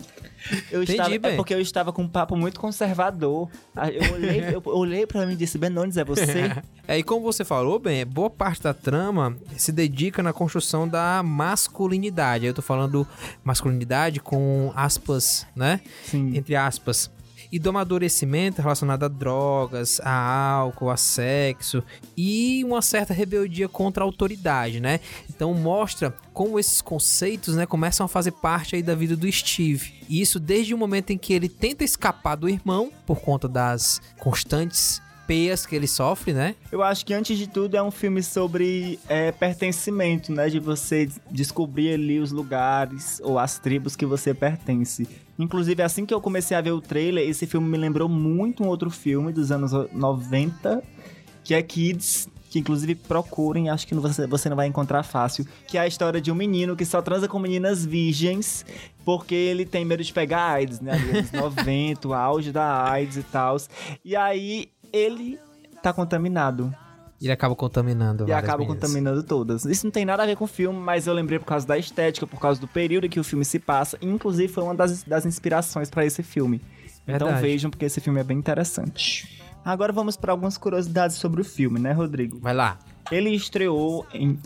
[0.71, 1.37] Eu Entendi, estava, é Ben.
[1.37, 3.49] porque eu estava com um papo muito conservador.
[3.77, 6.51] Eu olhei, eu olhei pra mim e disse, Benones, é você?
[6.91, 11.23] É, e como você falou, bem, boa parte da trama se dedica na construção da
[11.23, 12.47] masculinidade.
[12.47, 13.07] Eu tô falando
[13.45, 15.83] masculinidade com aspas, né?
[16.05, 16.35] Sim.
[16.35, 17.11] Entre aspas.
[17.51, 21.83] E do amadurecimento relacionado a drogas, a álcool, a sexo
[22.17, 25.01] e uma certa rebeldia contra a autoridade, né?
[25.31, 29.95] Então mostra como esses conceitos, né, começam a fazer parte aí da vida do Steve.
[30.09, 34.01] E isso desde o momento em que ele tenta escapar do irmão por conta das
[34.19, 36.55] constantes peias que ele sofre, né?
[36.73, 40.49] Eu acho que antes de tudo é um filme sobre é, pertencimento, né?
[40.49, 45.07] De você des- descobrir ali os lugares ou as tribos que você pertence.
[45.39, 48.67] Inclusive, assim que eu comecei a ver o trailer, esse filme me lembrou muito um
[48.67, 50.83] outro filme dos anos 90,
[51.45, 52.27] que é Kids.
[52.51, 55.47] Que inclusive procurem, acho que você, você não vai encontrar fácil.
[55.67, 58.65] Que é a história de um menino que só transa com meninas virgens
[59.05, 60.93] porque ele tem medo de pegar AIDS, né?
[60.93, 63.59] Ali, anos 90, o auge da AIDS e tal.
[64.03, 65.39] E aí ele
[65.83, 66.75] tá contaminado.
[67.21, 68.29] Ele acaba contaminando.
[68.29, 68.81] E acaba meninas.
[68.81, 69.65] contaminando todas.
[69.65, 71.77] Isso não tem nada a ver com o filme, mas eu lembrei por causa da
[71.77, 73.99] estética, por causa do período em que o filme se passa.
[74.01, 76.63] Inclusive, foi uma das, das inspirações pra esse filme.
[77.03, 77.41] Então Verdade.
[77.41, 79.43] vejam, porque esse filme é bem interessante.
[79.65, 82.39] Agora vamos para algumas curiosidades sobre o filme, né, Rodrigo?
[82.39, 82.79] Vai lá.
[83.11, 84.39] Ele estreou em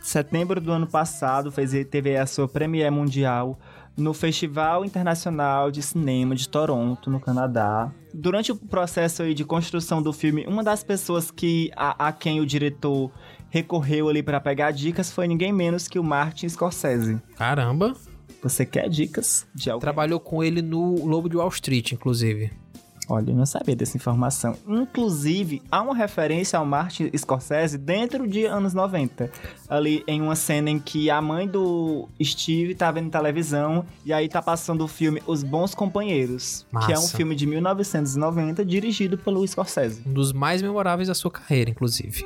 [0.00, 3.58] setembro do ano passado, fez, teve a sua premiere mundial
[3.96, 7.92] no Festival Internacional de Cinema de Toronto, no Canadá.
[8.12, 12.40] Durante o processo aí de construção do filme, uma das pessoas que a, a quem
[12.40, 13.10] o diretor
[13.50, 17.20] recorreu ali para pegar dicas foi ninguém menos que o Martin Scorsese.
[17.36, 17.94] Caramba.
[18.42, 19.80] Você quer dicas de alguém?
[19.80, 22.63] Trabalhou com ele no Lobo de Wall Street, inclusive.
[23.08, 24.56] Olha, eu não sabia dessa informação.
[24.66, 29.30] Inclusive, há uma referência ao Martin Scorsese dentro de anos 90.
[29.68, 34.28] Ali em uma cena em que a mãe do Steve tá vendo televisão e aí
[34.28, 37.16] tá passando o filme Os Bons Companheiros, que é um Massa.
[37.16, 40.02] filme de 1990 dirigido pelo Scorsese.
[40.06, 42.24] Um dos mais memoráveis da sua carreira, inclusive.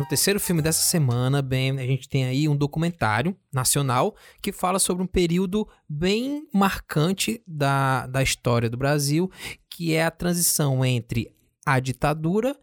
[0.00, 4.78] No terceiro filme dessa semana, bem, a gente tem aí um documentário nacional que fala
[4.78, 9.30] sobre um período bem marcante da, da história do Brasil,
[9.68, 11.30] que é a transição entre
[11.66, 12.56] a ditadura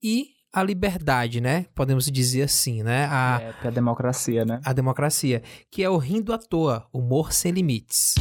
[0.00, 1.66] e a liberdade, né?
[1.74, 3.08] Podemos dizer assim, né?
[3.10, 4.60] A, É, porque a democracia, né?
[4.64, 8.14] a democracia, que é o Rindo à Toa, Humor Sem Limites.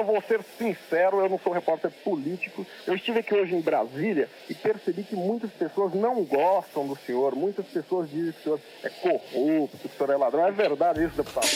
[0.00, 2.66] Eu vou ser sincero, eu não sou repórter político.
[2.86, 7.34] Eu estive aqui hoje em Brasília e percebi que muitas pessoas não gostam do senhor.
[7.36, 10.46] Muitas pessoas dizem que o senhor é corrupto, que o senhor é ladrão.
[10.46, 11.46] É verdade isso, deputado?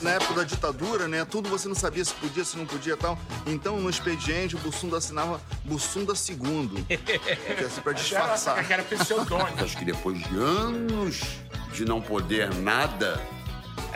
[0.00, 2.96] Na época da ditadura, né, tudo você não sabia se podia, se não podia e
[2.96, 3.18] tal.
[3.46, 6.84] Então, no expediente, o Bussunda assinava Bussunda II.
[6.86, 8.58] que é assim, pra disfarçar.
[9.58, 11.20] Acho que depois de anos
[11.72, 13.20] de não poder nada,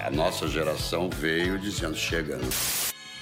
[0.04, 2.38] a nossa geração veio dizendo: chega.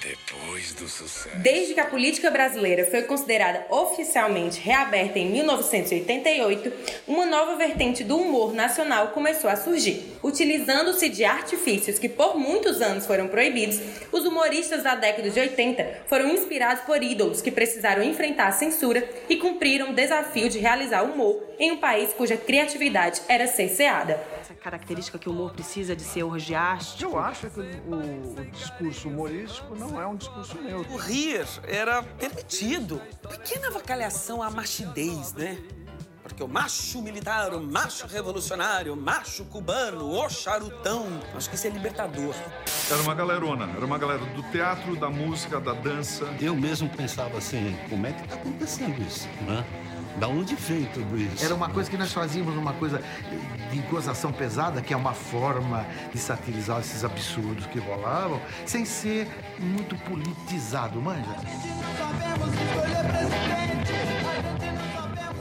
[0.01, 1.37] Depois do sucesso.
[1.39, 6.73] Desde que a política brasileira foi considerada oficialmente reaberta em 1988,
[7.07, 10.08] uma nova vertente do humor nacional começou a surgir.
[10.29, 13.81] Utilizando-se de artifícios que por muitos anos foram proibidos,
[14.13, 19.09] os humoristas da década de 80 foram inspirados por ídolos que precisaram enfrentar a censura
[19.27, 24.23] e cumpriram o desafio de realizar humor em um país cuja criatividade era cerceada.
[24.39, 27.11] Essa característica que o humor precisa de ser orgiástico.
[27.11, 30.93] Eu acho que o, o discurso humorístico não é um discurso neutro.
[30.93, 33.01] O rir era permitido.
[33.31, 35.57] Pequena avacalhação à machidez, né?
[36.29, 41.67] Porque o macho militar, o macho revolucionário, o macho cubano, o charutão, acho que isso
[41.67, 42.35] é libertador.
[42.91, 46.27] Era uma galerona, era uma galera do teatro, da música, da dança.
[46.41, 49.65] Eu mesmo pensava assim, como é que tá acontecendo isso, né?
[50.19, 51.45] Da onde vem tudo isso?
[51.45, 53.01] Era uma coisa que nós fazíamos, uma coisa
[53.71, 59.29] de gozação pesada, que é uma forma de satirizar esses absurdos que rolavam, sem ser
[59.59, 61.37] muito politizado, manja?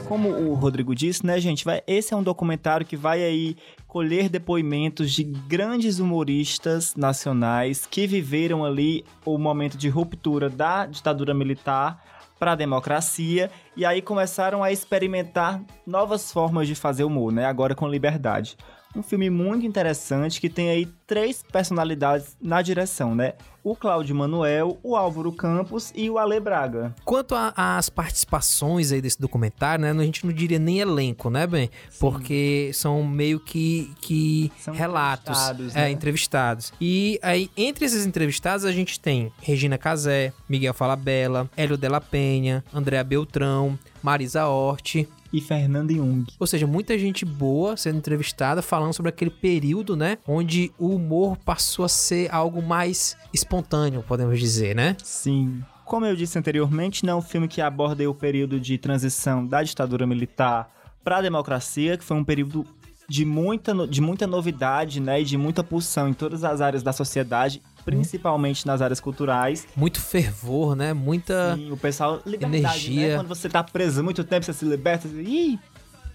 [0.08, 3.54] Como o Rodrigo disse, né, gente, vai, esse é um documentário que vai aí
[3.86, 11.34] colher depoimentos de grandes humoristas nacionais que viveram ali o momento de ruptura da ditadura
[11.34, 12.02] militar
[12.38, 17.44] para a democracia e aí começaram a experimentar novas formas de fazer humor, né?
[17.44, 18.56] Agora com liberdade.
[18.98, 23.34] Um filme muito interessante que tem aí três personalidades na direção, né?
[23.62, 26.94] O Cláudio Manuel, o Álvaro Campos e o Ale Braga.
[27.04, 29.90] Quanto às participações aí desse documentário, né?
[29.92, 31.70] A gente não diria nem elenco, né, Ben?
[32.00, 35.28] Porque são meio que, que São relatos.
[35.36, 35.90] entrevistados, É, né?
[35.90, 36.72] entrevistados.
[36.80, 42.64] E aí, entre esses entrevistados, a gente tem Regina Casé, Miguel Falabella, Hélio Della Penha,
[42.74, 45.06] Andréa Beltrão, Marisa Hort.
[45.32, 46.24] E Fernando Jung.
[46.38, 50.18] Ou seja, muita gente boa sendo entrevistada falando sobre aquele período, né?
[50.26, 54.96] Onde o humor passou a ser algo mais espontâneo, podemos dizer, né?
[55.02, 55.62] Sim.
[55.84, 59.62] Como eu disse anteriormente, não é um filme que aborda o período de transição da
[59.62, 60.70] ditadura militar
[61.02, 62.66] para a democracia, que foi um período
[63.08, 66.92] de muita, de muita novidade, né, e de muita pulsão em todas as áreas da
[66.92, 69.66] sociedade, principalmente nas áreas culturais.
[69.74, 70.92] Muito fervor, né?
[70.92, 73.08] Muita Sim, o pessoal liberdade, energia.
[73.08, 73.16] né?
[73.16, 75.08] Quando você tá preso muito tempo, você se liberta.
[75.08, 75.58] Ih!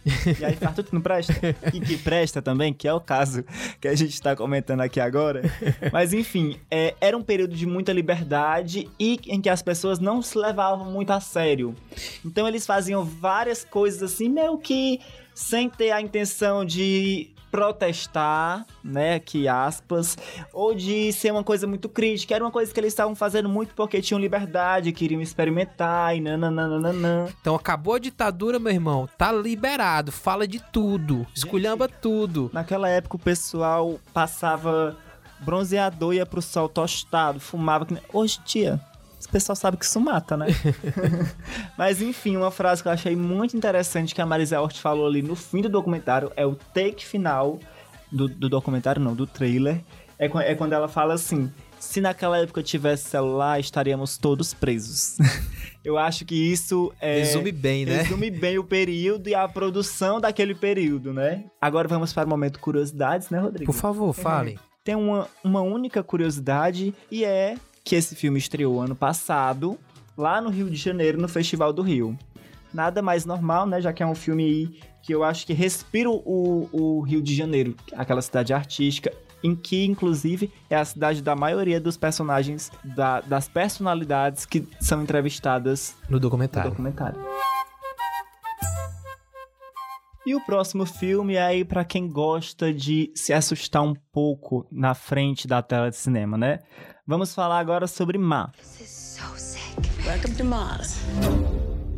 [0.40, 1.34] e aí faz tudo que não presta.
[1.74, 3.44] E que presta também, que é o caso
[3.80, 5.42] que a gente tá comentando aqui agora.
[5.92, 10.22] Mas enfim, é, era um período de muita liberdade e em que as pessoas não
[10.22, 11.74] se levavam muito a sério.
[12.24, 15.00] Então eles faziam várias coisas assim, meio que
[15.34, 20.18] sem ter a intenção de protestar, né, que aspas,
[20.52, 22.34] ou de ser uma coisa muito crítica.
[22.34, 27.28] Era uma coisa que eles estavam fazendo muito porque tinham liberdade, queriam experimentar e nananana.
[27.40, 29.08] Então acabou a ditadura, meu irmão.
[29.20, 30.12] Tá liberado.
[30.12, 31.28] Fala de tudo.
[31.36, 32.50] Esculhamba tudo.
[32.52, 34.98] Naquela época o pessoal passava
[35.42, 37.86] bronzeador, ia pro sol tostado, fumava.
[38.12, 38.82] Hoje dia,
[39.26, 40.48] o pessoal sabe que isso mata, né?
[41.78, 45.22] Mas enfim, uma frase que eu achei muito interessante que a Marisa Hort falou ali
[45.22, 47.60] no fim do documentário é o take final
[48.12, 49.82] do, do documentário, não, do trailer.
[50.20, 55.18] É, é quando ela fala assim: se naquela época tivesse celular, estaríamos todos presos.
[55.84, 57.20] eu acho que isso é.
[57.20, 58.04] Resume bem, né?
[58.04, 61.44] Resume bem o período e a produção daquele período, né?
[61.60, 63.72] Agora vamos para o momento curiosidades, né, Rodrigo?
[63.72, 64.58] Por favor, fale.
[64.84, 69.78] Tem uma, uma única curiosidade e é que esse filme estreou ano passado,
[70.18, 72.18] lá no Rio de Janeiro, no Festival do Rio.
[72.74, 73.82] Nada mais normal, né?
[73.82, 77.36] Já que é um filme aí que eu acho que respira o, o Rio de
[77.36, 79.12] Janeiro, aquela cidade artística,
[79.44, 85.04] em que, inclusive, é a cidade da maioria dos personagens, da- das personalidades que são
[85.04, 86.70] entrevistadas No documentário.
[86.70, 87.20] no documentário.
[90.26, 94.94] E o próximo filme é aí pra quem gosta de se assustar um pouco na
[94.96, 96.60] frente da tela de cinema, né?
[97.06, 98.50] Vamos falar agora sobre Ma.
[100.06, 101.04] Welcome to Mars.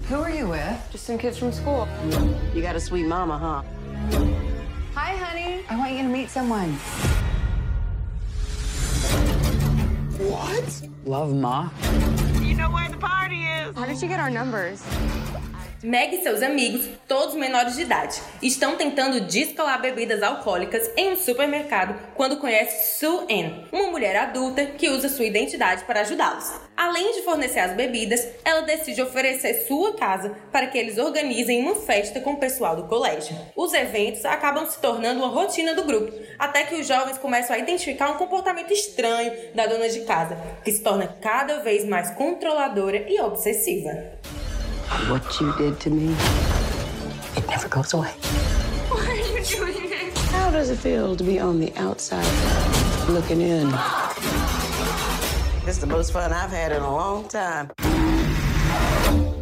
[0.10, 0.92] Who are you with?
[0.92, 1.88] Just some kids from school.
[2.56, 3.62] You got a sweet mama, huh?
[4.96, 5.64] Hi, honey.
[5.70, 6.74] I want you to meet someone.
[10.18, 10.82] What?
[11.06, 11.70] Love Ma.
[12.42, 13.76] You know where the party is.
[13.76, 14.84] How did you get our numbers?
[15.86, 21.16] Meg e seus amigos, todos menores de idade, estão tentando descolar bebidas alcoólicas em um
[21.16, 26.52] supermercado quando conhece Sue Ann, uma mulher adulta que usa sua identidade para ajudá-los.
[26.76, 31.76] Além de fornecer as bebidas, ela decide oferecer sua casa para que eles organizem uma
[31.76, 33.38] festa com o pessoal do colégio.
[33.56, 37.60] Os eventos acabam se tornando uma rotina do grupo, até que os jovens começam a
[37.60, 43.06] identificar um comportamento estranho da dona de casa, que se torna cada vez mais controladora
[43.08, 44.16] e obsessiva.
[45.10, 46.16] What you did to me,
[47.36, 48.12] it never goes away.
[48.90, 50.32] Why are you doing this?
[50.32, 52.26] How does it feel to be on the outside
[53.10, 53.72] looking in?
[55.66, 57.72] This is the most fun I've had in a long time.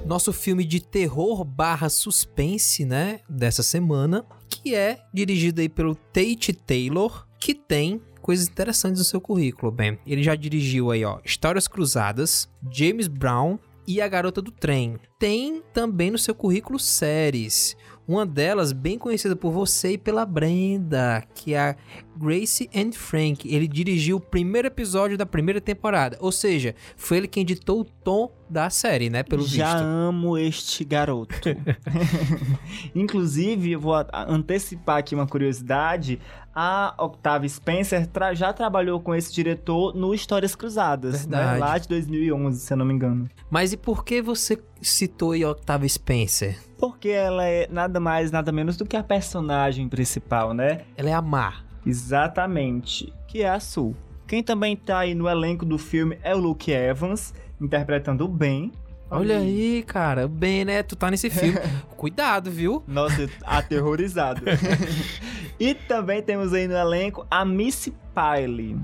[0.05, 6.53] Nosso filme de terror barra suspense, né, dessa semana, que é dirigido aí pelo Tate
[6.53, 9.99] Taylor, que tem coisas interessantes no seu currículo, bem.
[10.05, 14.97] Ele já dirigiu aí, ó, Histórias Cruzadas, James Brown e A Garota do Trem.
[15.19, 17.75] Tem também no seu currículo séries.
[18.07, 21.75] Uma delas bem conhecida por você e pela Brenda, que é a
[22.17, 23.47] Grace and Frank.
[23.53, 27.85] Ele dirigiu o primeiro episódio da primeira temporada, ou seja, foi ele quem editou o
[27.85, 29.83] tom da série, né, pelo Já visto.
[29.85, 31.33] amo este garoto.
[32.95, 33.93] Inclusive, eu vou
[34.27, 36.19] antecipar aqui uma curiosidade.
[36.55, 41.57] A Octavia Spencer tra- já trabalhou com esse diretor no Histórias Cruzadas, né?
[41.57, 43.27] Lá de 2011, se eu não me engano.
[43.49, 46.59] Mas e por que você citou a Octavia Spencer?
[46.77, 50.81] Porque ela é nada mais, nada menos do que a personagem principal, né?
[50.95, 51.65] Ela é a Mar.
[51.85, 53.95] Exatamente, que é a Sue.
[54.27, 58.71] Quem também tá aí no elenco do filme é o Luke Evans, interpretando o Ben.
[59.11, 60.81] Olha aí, cara, bem, né?
[60.81, 61.59] Tu tá nesse filme.
[61.95, 62.83] Cuidado, viu?
[62.87, 64.41] Nossa, aterrorizado.
[65.59, 68.75] e também temos aí no elenco a Missy Piley.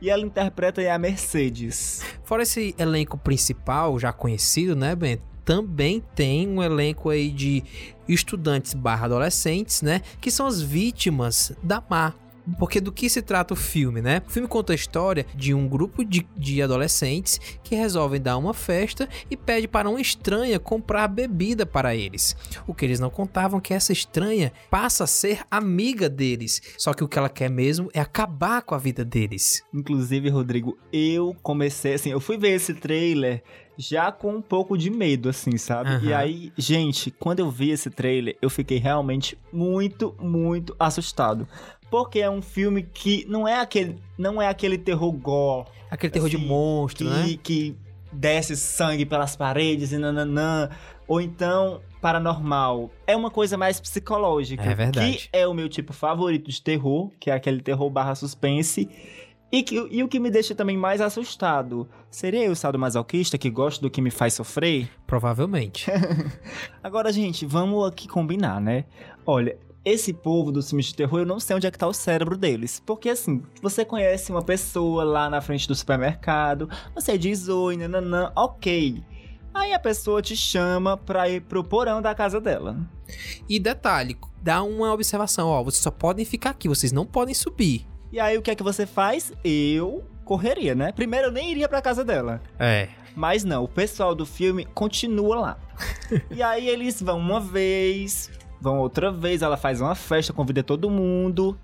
[0.00, 2.02] E ela interpreta aí a Mercedes.
[2.22, 5.18] Fora esse elenco principal, já conhecido, né, Ben?
[5.44, 7.64] Também tem um elenco aí de
[8.06, 10.02] estudantes barra adolescentes, né?
[10.20, 12.12] Que são as vítimas da má.
[12.58, 14.22] Porque do que se trata o filme, né?
[14.26, 18.54] O filme conta a história de um grupo de, de adolescentes que resolvem dar uma
[18.54, 22.36] festa e pede para uma estranha comprar bebida para eles.
[22.66, 26.60] O que eles não contavam é que essa estranha passa a ser amiga deles.
[26.76, 29.62] Só que o que ela quer mesmo é acabar com a vida deles.
[29.72, 33.42] Inclusive, Rodrigo, eu comecei assim, eu fui ver esse trailer
[33.78, 35.90] já com um pouco de medo, assim, sabe?
[36.04, 36.16] E Aham.
[36.16, 41.46] aí, gente, quando eu vi esse trailer, eu fiquei realmente muito, muito assustado.
[41.90, 45.66] Porque é um filme que não é aquele, não é aquele terror gore.
[45.90, 47.38] Aquele terror de monstro, que, né?
[47.42, 47.76] Que
[48.12, 50.68] desce sangue pelas paredes e nananã.
[51.06, 52.90] Ou então, paranormal.
[53.06, 54.62] É uma coisa mais psicológica.
[54.62, 55.16] É verdade.
[55.16, 58.88] Que é o meu tipo favorito de terror, que é aquele terror barra suspense.
[59.50, 61.88] E, que, e o que me deixa também mais assustado?
[62.10, 64.90] Seria eu o sadomasoquista que gosta do que me faz sofrer?
[65.06, 65.90] Provavelmente.
[66.84, 68.84] Agora, gente, vamos aqui combinar, né?
[69.24, 69.56] Olha,
[69.90, 72.36] esse povo dos filmes de terror, eu não sei onde é que tá o cérebro
[72.36, 72.82] deles.
[72.84, 78.32] Porque, assim, você conhece uma pessoa lá na frente do supermercado, você diz oi, nananã,
[78.36, 79.02] ok.
[79.54, 82.78] Aí a pessoa te chama pra ir pro porão da casa dela.
[83.48, 87.86] E detalhe, dá uma observação, ó, vocês só podem ficar aqui, vocês não podem subir.
[88.12, 89.32] E aí o que é que você faz?
[89.42, 90.92] Eu correria, né?
[90.92, 92.42] Primeiro eu nem iria pra casa dela.
[92.58, 92.88] É.
[93.16, 95.58] Mas não, o pessoal do filme continua lá.
[96.30, 100.90] e aí eles vão uma vez, vão outra vez, ela faz uma festa, convida todo
[100.90, 101.58] mundo.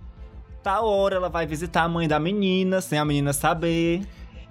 [0.62, 4.02] Tal hora ela vai visitar a mãe da menina, sem a menina saber.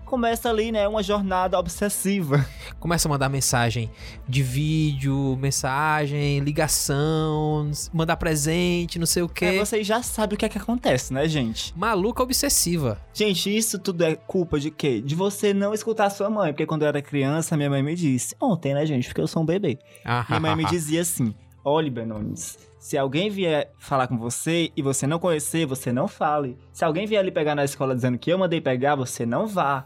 [0.05, 2.45] Começa ali, né, uma jornada obsessiva.
[2.79, 3.89] Começa a mandar mensagem
[4.29, 9.45] de vídeo, mensagem, ligação, mandar presente, não sei o quê.
[9.45, 11.73] É, vocês já sabem o que é que acontece, né, gente?
[11.75, 12.99] Maluca obsessiva.
[13.11, 15.01] Gente, isso tudo é culpa de quê?
[15.01, 16.51] De você não escutar sua mãe.
[16.51, 18.35] Porque quando eu era criança, minha mãe me disse.
[18.39, 19.07] Ontem, né, gente?
[19.07, 19.79] Porque eu sou um bebê.
[20.05, 24.81] Ah, minha mãe me dizia assim: olhe, Benones, se alguém vier falar com você e
[24.81, 26.57] você não conhecer, você não fale.
[26.71, 29.85] Se alguém vier lhe pegar na escola dizendo que eu mandei pegar, você não vá.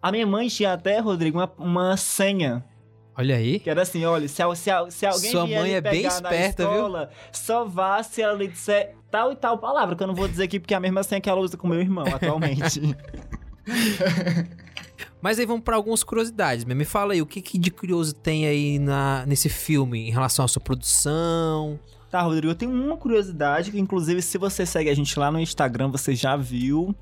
[0.00, 2.64] A minha mãe tinha até, Rodrigo, uma, uma senha.
[3.18, 3.58] Olha aí.
[3.58, 6.20] Que era assim, olha, se, se, se alguém Sua vier mãe lhe é bem pegar
[6.20, 6.72] na esperta, viu?
[6.74, 10.28] escola, só vá se ela lhe disser tal e tal palavra, que eu não vou
[10.28, 12.80] dizer aqui porque é a mesma senha que ela usa com meu irmão atualmente.
[15.20, 16.64] Mas aí vamos para algumas curiosidades.
[16.64, 20.44] Me fala aí, o que, que de curioso tem aí na, nesse filme em relação
[20.44, 21.78] à sua produção?
[22.10, 25.40] Tá, Rodrigo, eu tenho uma curiosidade que, inclusive, se você segue a gente lá no
[25.40, 26.94] Instagram, você já viu.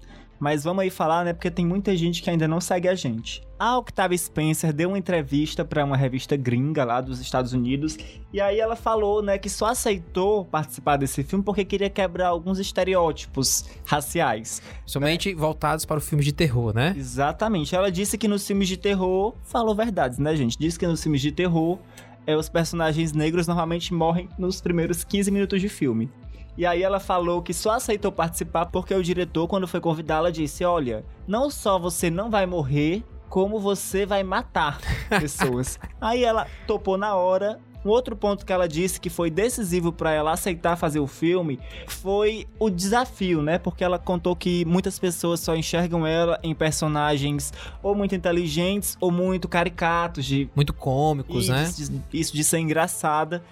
[0.44, 1.32] Mas vamos aí falar, né?
[1.32, 3.40] Porque tem muita gente que ainda não segue a gente.
[3.58, 7.96] A Octavia Spencer deu uma entrevista para uma revista gringa lá dos Estados Unidos
[8.30, 12.58] e aí ela falou, né, que só aceitou participar desse filme porque queria quebrar alguns
[12.58, 14.60] estereótipos raciais.
[14.84, 16.94] Somente voltados para o filme de terror, né?
[16.94, 17.74] Exatamente.
[17.74, 20.58] Ela disse que nos filmes de terror, falou verdades, né, gente?
[20.58, 21.78] Disse que nos filmes de terror,
[22.26, 26.10] é, os personagens negros normalmente morrem nos primeiros 15 minutos de filme.
[26.56, 30.64] E aí ela falou que só aceitou participar porque o diretor, quando foi convidá-la, disse:
[30.64, 34.78] Olha, não só você não vai morrer, como você vai matar
[35.20, 35.78] pessoas.
[36.00, 37.58] aí ela topou na hora.
[37.84, 41.60] Um outro ponto que ela disse que foi decisivo para ela aceitar fazer o filme
[41.86, 43.58] foi o desafio, né?
[43.58, 47.52] Porque ela contou que muitas pessoas só enxergam ela em personagens
[47.82, 51.70] ou muito inteligentes ou muito caricatos, de muito cômicos, né?
[52.10, 53.44] Isso de ser engraçada.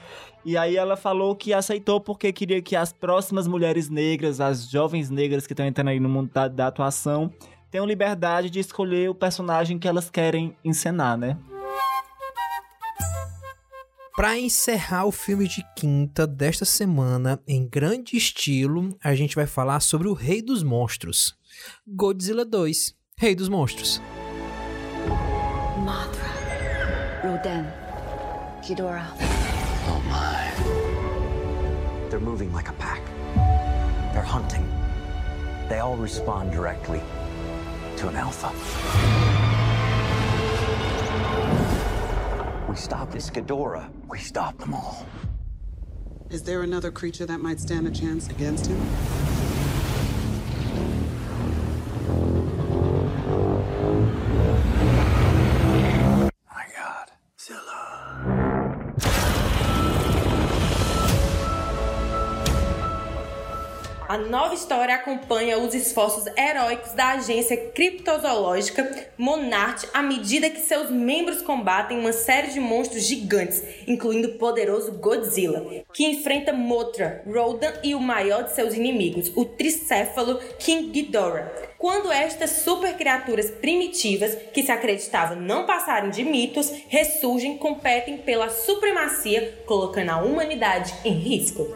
[0.45, 5.09] E aí ela falou que aceitou porque queria que as próximas mulheres negras, as jovens
[5.09, 7.33] negras que estão entrando aí no mundo da, da atuação,
[7.71, 11.39] tenham liberdade de escolher o personagem que elas querem encenar, né?
[14.15, 19.81] Para encerrar o filme de quinta desta semana, em grande estilo, a gente vai falar
[19.81, 21.35] sobre o Rei dos Monstros.
[21.87, 24.03] Godzilla 2, Rei dos Monstros.
[25.79, 26.29] Mothra,
[27.23, 27.65] Rodan,
[28.67, 29.42] Ghidorah.
[29.85, 32.09] Oh my.
[32.09, 33.03] They're moving like a pack.
[34.13, 34.69] They're hunting.
[35.69, 37.01] They all respond directly
[37.97, 38.51] to an alpha.
[42.69, 43.89] We stop this Ghidorah.
[44.09, 45.07] We stop them all.
[46.31, 48.81] Is there another creature that might stand a chance against him?
[64.13, 70.91] A nova história acompanha os esforços heróicos da agência criptozoológica Monarch à medida que seus
[70.91, 77.73] membros combatem uma série de monstros gigantes, incluindo o poderoso Godzilla, que enfrenta Mothra, Rodan
[77.83, 81.51] e o maior de seus inimigos, o tricéfalo King Ghidorah.
[81.79, 88.51] Quando estas super criaturas primitivas, que se acreditava não passarem de mitos, ressurgem, competem pela
[88.51, 91.75] supremacia, colocando a humanidade em risco.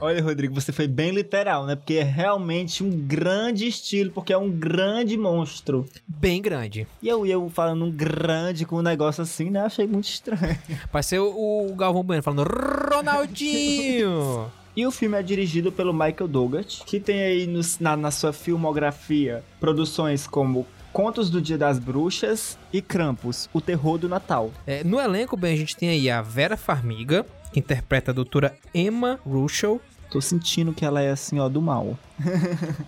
[0.00, 1.76] Olha, Rodrigo, você foi bem literal, né?
[1.76, 5.86] Porque é realmente um grande estilo, porque é um grande monstro.
[6.06, 6.86] Bem grande.
[7.02, 9.60] E eu, eu falando um grande com um negócio assim, né?
[9.60, 10.58] Achei muito estranho.
[10.92, 14.50] Vai ser o, Galvão Bueno falando Ronaldinho!
[14.76, 18.32] E o filme é dirigido pelo Michael Dougherty, que tem aí nos- na, na sua
[18.32, 24.52] filmografia produções como Contos do Dia das Bruxas e Krampus, O Terror do Natal.
[24.64, 28.56] É, no elenco, bem, a gente tem aí a Vera Farmiga, que interpreta a doutora
[28.74, 29.80] Emma Russell.
[30.10, 31.96] Tô sentindo que ela é assim, ó, do mal.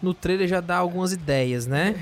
[0.02, 1.94] No trailer já dá algumas ideias, né?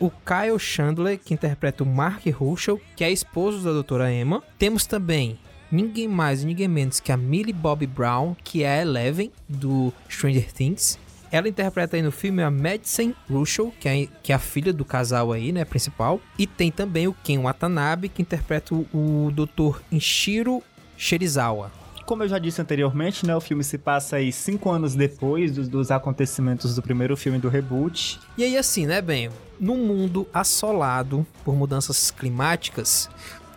[0.00, 4.42] O Kyle Chandler, que interpreta o Mark Russell, que é esposo da doutora Emma.
[4.58, 5.38] Temos também
[5.70, 9.92] ninguém mais e ninguém menos que a Millie Bobby Brown, que é a Eleven, do
[10.08, 10.98] Stranger Things.
[11.30, 14.84] Ela interpreta aí no filme a Madison Russell, que é, que é a filha do
[14.84, 16.20] casal aí, né, principal.
[16.38, 19.80] E tem também o Ken Watanabe, que interpreta o, o Dr.
[19.90, 20.62] Inshiro
[20.96, 21.72] Shirizawa.
[22.06, 25.68] Como eu já disse anteriormente, né, o filme se passa aí cinco anos depois dos,
[25.68, 28.20] dos acontecimentos do primeiro filme do reboot.
[28.36, 33.08] E aí assim, né, bem, num mundo assolado por mudanças climáticas,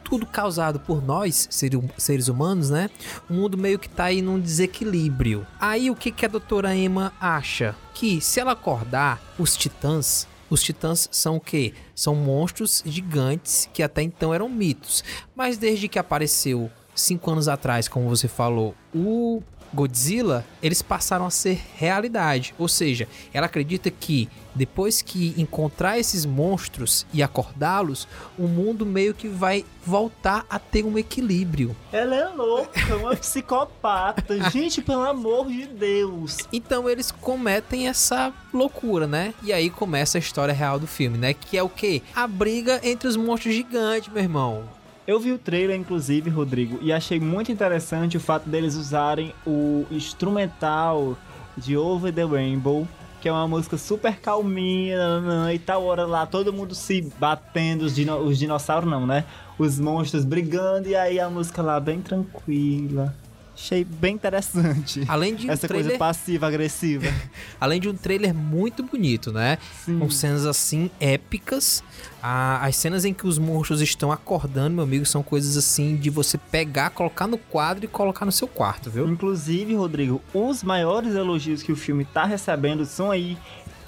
[0.03, 2.89] tudo causado por nós, ser- seres humanos, né?
[3.29, 5.45] O mundo meio que tá aí num desequilíbrio.
[5.59, 7.75] Aí o que, que a doutora Emma acha?
[7.93, 10.25] Que se ela acordar, os titãs.
[10.49, 11.73] Os titãs são o quê?
[11.93, 15.03] São monstros gigantes que até então eram mitos.
[15.35, 19.41] Mas desde que apareceu cinco anos atrás, como você falou, o
[19.73, 22.53] Godzilla, eles passaram a ser realidade.
[22.57, 29.13] Ou seja, ela acredita que depois que encontrar esses monstros e acordá-los, o mundo meio
[29.13, 31.75] que vai voltar a ter um equilíbrio.
[31.91, 34.41] Ela é louca, uma psicopata.
[34.49, 36.37] Gente, pelo amor de Deus.
[36.51, 39.33] Então eles cometem essa loucura, né?
[39.43, 41.33] E aí começa a história real do filme, né?
[41.33, 42.01] Que é o quê?
[42.15, 44.76] A briga entre os monstros gigantes, meu irmão.
[45.07, 49.85] Eu vi o trailer, inclusive, Rodrigo, e achei muito interessante o fato deles usarem o
[49.89, 51.17] instrumental
[51.55, 52.85] de Over the Rainbow
[53.19, 55.03] que é uma música super calminha,
[55.51, 59.23] e tal hora lá, todo mundo se batendo, os, dino- os dinossauros não, né?
[59.57, 63.15] Os monstros brigando, e aí a música lá bem tranquila.
[63.59, 65.03] Achei bem interessante.
[65.07, 67.07] Além de um Essa trailer- coisa passiva-agressiva.
[67.59, 69.57] Além de um trailer muito bonito, né?
[69.85, 71.83] Com cenas assim épicas.
[72.21, 76.11] Ah, as cenas em que os monstros estão acordando, meu amigo, são coisas assim de
[76.11, 79.07] você pegar, colocar no quadro e colocar no seu quarto, viu?
[79.09, 83.35] Inclusive, Rodrigo, os maiores elogios que o filme tá recebendo são aí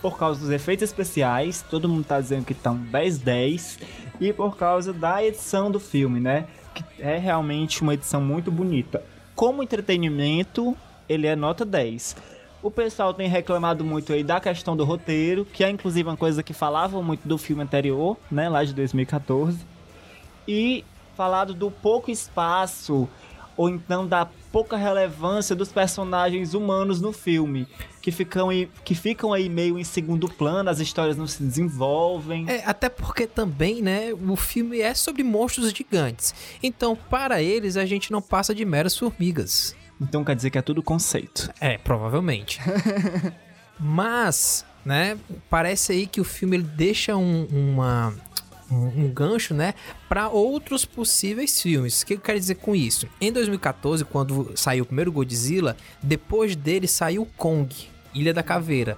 [0.01, 3.78] por causa dos efeitos especiais, todo mundo tá dizendo que tá um 10-10,
[4.20, 6.47] e por causa da edição do filme, né?
[6.74, 9.03] Que é realmente uma edição muito bonita.
[9.39, 10.75] Como entretenimento,
[11.07, 12.17] ele é nota 10.
[12.61, 16.43] O pessoal tem reclamado muito aí da questão do roteiro, que é inclusive uma coisa
[16.43, 19.65] que falavam muito do filme anterior, né, lá de 2014
[20.45, 20.83] e
[21.15, 23.07] falado do pouco espaço
[23.55, 27.68] ou então da pouca relevância dos personagens humanos no filme,
[28.02, 32.50] que ficam aí, que ficam aí meio em segundo plano, as histórias não se desenvolvem.
[32.50, 36.34] É, até porque também, né, o filme é sobre monstros gigantes.
[36.62, 39.76] Então, para eles, a gente não passa de meras formigas.
[40.02, 41.52] Então quer dizer que é tudo conceito.
[41.60, 42.60] É, provavelmente.
[43.78, 45.18] Mas, né,
[45.50, 48.14] parece aí que o filme ele deixa um, uma,
[48.72, 49.74] um, gancho, né,
[50.07, 52.01] para outros possíveis filmes.
[52.01, 53.07] O que eu quero dizer com isso?
[53.20, 57.74] Em 2014, quando saiu o primeiro Godzilla, depois dele saiu Kong.
[58.13, 58.97] Ilha da Caveira,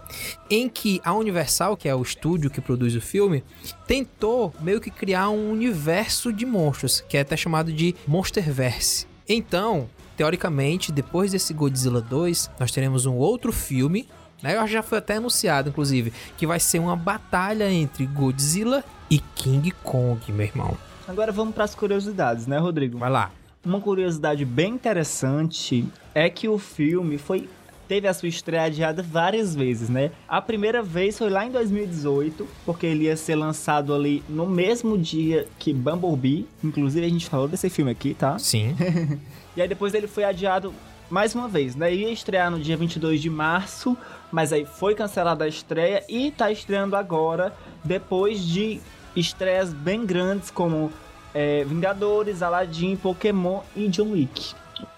[0.50, 3.44] em que a Universal, que é o estúdio que produz o filme,
[3.86, 9.06] tentou meio que criar um universo de monstros, que é até chamado de Monsterverse.
[9.28, 14.08] Então, teoricamente, depois desse Godzilla 2, nós teremos um outro filme,
[14.42, 14.56] né?
[14.56, 18.84] Eu acho que já foi até anunciado, inclusive, que vai ser uma batalha entre Godzilla
[19.10, 20.78] e King Kong, meu irmão.
[21.08, 22.98] Agora vamos para as curiosidades, né, Rodrigo?
[22.98, 23.32] Vai lá.
[23.64, 25.86] Uma curiosidade bem interessante
[26.16, 27.48] é que o filme foi
[27.92, 30.12] teve a sua estreia adiada várias vezes, né?
[30.26, 34.98] A primeira vez foi lá em 2018, porque ele ia ser lançado ali no mesmo
[34.98, 36.48] dia que Bumblebee.
[36.64, 38.40] Inclusive a gente falou desse filme aqui, tá?
[38.40, 38.74] Sim.
[39.58, 40.74] e aí depois ele foi adiado
[41.12, 41.94] mais uma vez, né?
[41.94, 43.98] Ia estrear no dia 22 de março,
[44.32, 47.54] mas aí foi cancelada a estreia e tá estreando agora,
[47.84, 48.80] depois de
[49.16, 50.92] estreias bem grandes como
[51.34, 54.56] é, Vingadores, Aladdin, Pokémon e John Wick.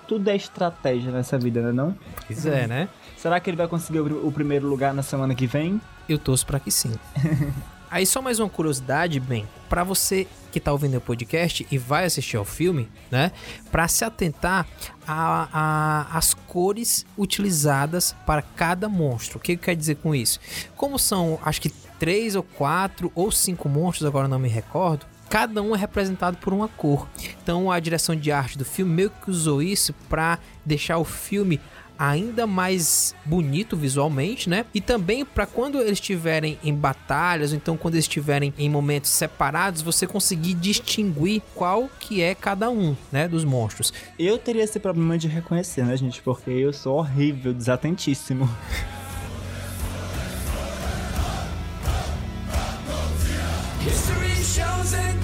[0.07, 1.97] Tudo é estratégia nessa vida, né não?
[2.27, 2.89] Pois é, né?
[3.17, 5.81] Será que ele vai conseguir o, primeiro lugar na semana que vem?
[6.07, 6.93] Eu torço para que sim.
[7.89, 12.05] Aí só mais uma curiosidade, bem, para você que tá ouvindo o podcast e vai
[12.05, 13.31] assistir ao filme, né?
[13.71, 14.67] Para se atentar
[15.05, 19.39] as cores utilizadas para cada monstro.
[19.39, 20.39] O que quer dizer com isso?
[20.75, 25.07] Como são, acho que três ou quatro ou cinco monstros, agora não me recordo.
[25.27, 27.09] Cada um é representado por uma cor.
[27.41, 31.59] Então a direção de arte do filme meio que usou isso para deixar o filme
[31.97, 34.65] ainda mais bonito visualmente, né?
[34.73, 39.09] E também para quando eles estiverem em batalhas, ou então quando eles estiverem em momentos
[39.09, 43.93] separados, você conseguir distinguir qual que é cada um, né, dos monstros.
[44.17, 46.21] Eu teria esse problema de reconhecer, né, gente?
[46.21, 48.49] Porque eu sou horrível, desatentíssimo.
[53.85, 55.22] History shows and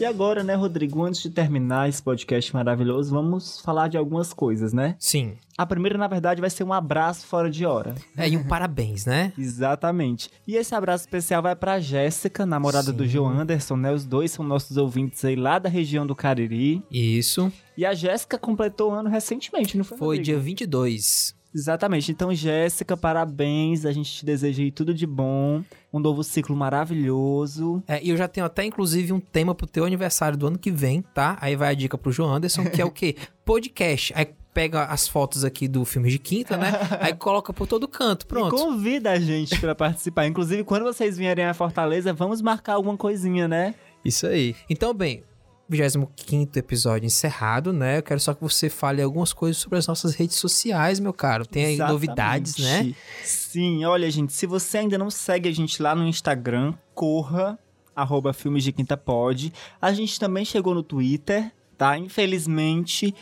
[0.00, 4.72] E agora, né, Rodrigo, antes de terminar esse podcast maravilhoso, vamos falar de algumas coisas,
[4.72, 4.96] né?
[4.98, 5.34] Sim.
[5.58, 7.94] A primeira, na verdade, vai ser um abraço fora de hora.
[8.16, 9.30] É, e um parabéns, né?
[9.36, 10.30] Exatamente.
[10.48, 13.92] E esse abraço especial vai pra Jéssica, namorada do Joe Anderson, né?
[13.92, 16.82] Os dois são nossos ouvintes aí lá da região do Cariri.
[16.90, 17.52] Isso.
[17.76, 19.98] E a Jéssica completou o ano recentemente, não foi?
[19.98, 20.24] Foi Rodrigo?
[20.24, 21.38] dia 22.
[21.54, 22.12] Exatamente.
[22.12, 23.84] Então, Jéssica, parabéns.
[23.84, 25.62] A gente te deseja aí tudo de bom.
[25.92, 27.82] Um novo ciclo maravilhoso.
[27.86, 30.70] É, e eu já tenho até, inclusive, um tema pro teu aniversário do ano que
[30.70, 31.36] vem, tá?
[31.40, 33.16] Aí vai a dica pro João Anderson, que é o quê?
[33.44, 34.12] Podcast.
[34.16, 36.72] Aí pega as fotos aqui do filme de quinta, né?
[37.00, 38.54] Aí coloca por todo canto, pronto.
[38.54, 40.26] E convida a gente pra participar.
[40.26, 43.74] Inclusive, quando vocês vierem a Fortaleza, vamos marcar alguma coisinha, né?
[44.04, 44.56] Isso aí.
[44.68, 45.22] Então, bem,
[45.70, 47.98] 25 episódio encerrado, né?
[47.98, 51.46] Eu quero só que você fale algumas coisas sobre as nossas redes sociais, meu caro.
[51.46, 51.92] Tem aí Exatamente.
[51.92, 52.94] novidades, né?
[53.22, 57.58] Sim, olha, gente, se você ainda não segue a gente lá no Instagram, corra.
[57.94, 59.52] arroba Filmes de Quinta Pod.
[59.80, 61.96] A gente também chegou no Twitter, tá?
[61.96, 63.14] Infelizmente,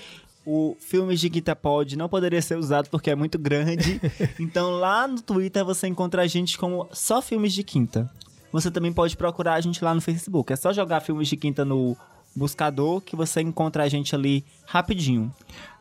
[0.47, 4.01] o Filmes de Quinta Pod não poderia ser usado porque é muito grande.
[4.41, 8.11] então lá no Twitter você encontra a gente como só Filmes de Quinta.
[8.51, 10.51] Você também pode procurar a gente lá no Facebook.
[10.51, 11.95] É só jogar Filmes de Quinta no
[12.39, 15.33] buscador que você encontra a gente ali rapidinho.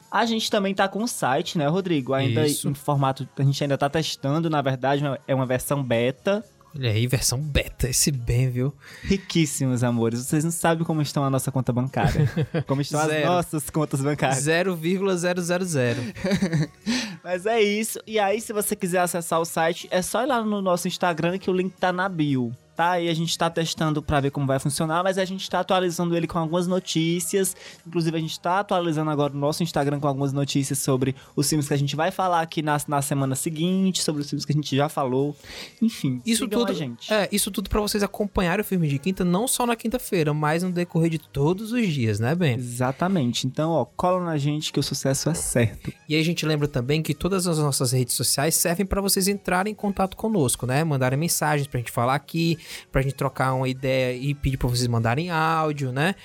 [0.10, 2.14] A gente também tá com um site, né, Rodrigo?
[2.14, 2.70] Ainda Isso.
[2.70, 3.28] em formato.
[3.38, 6.43] A gente ainda tá testando, na verdade, é uma versão beta.
[6.76, 8.74] Olha aí, versão beta, esse bem, viu?
[9.03, 10.20] Riquíssimos, amores.
[10.20, 12.30] Vocês não sabem como estão a nossa conta bancária.
[12.68, 14.43] Como estão as nossas contas bancárias.
[14.43, 16.14] 0,000.
[17.24, 17.99] Mas é isso.
[18.05, 21.38] E aí, se você quiser acessar o site, é só ir lá no nosso Instagram
[21.38, 22.53] que o link tá na bio.
[22.78, 23.00] Tá?
[23.00, 26.16] E a gente tá testando pra ver como vai funcionar, mas a gente tá atualizando
[26.16, 27.56] ele com algumas notícias.
[27.88, 31.68] Inclusive, a gente tá atualizando agora o nosso Instagram com algumas notícias sobre os filmes
[31.68, 34.56] que a gente vai falar aqui na, na semana seguinte, sobre os filmes que a
[34.56, 35.36] gente já falou.
[35.82, 37.12] Enfim, Isso tudo, gente.
[37.12, 40.62] é, isso tudo para vocês acompanharem o filme de quinta, não só na quinta-feira, mas
[40.62, 42.56] no decorrer de todos os dias, né, Ben?
[42.58, 43.48] Exatamente.
[43.48, 45.92] Então, ó, cola na gente que o sucesso é certo.
[46.08, 49.28] E aí a gente lembra também que todas as nossas redes sociais servem para vocês
[49.28, 50.84] entrarem em contato conosco, né?
[50.84, 52.58] Mandarem mensagens pra gente falar aqui,
[52.91, 56.15] pra gente trocar uma ideia e pedir pra vocês mandarem áudio, né?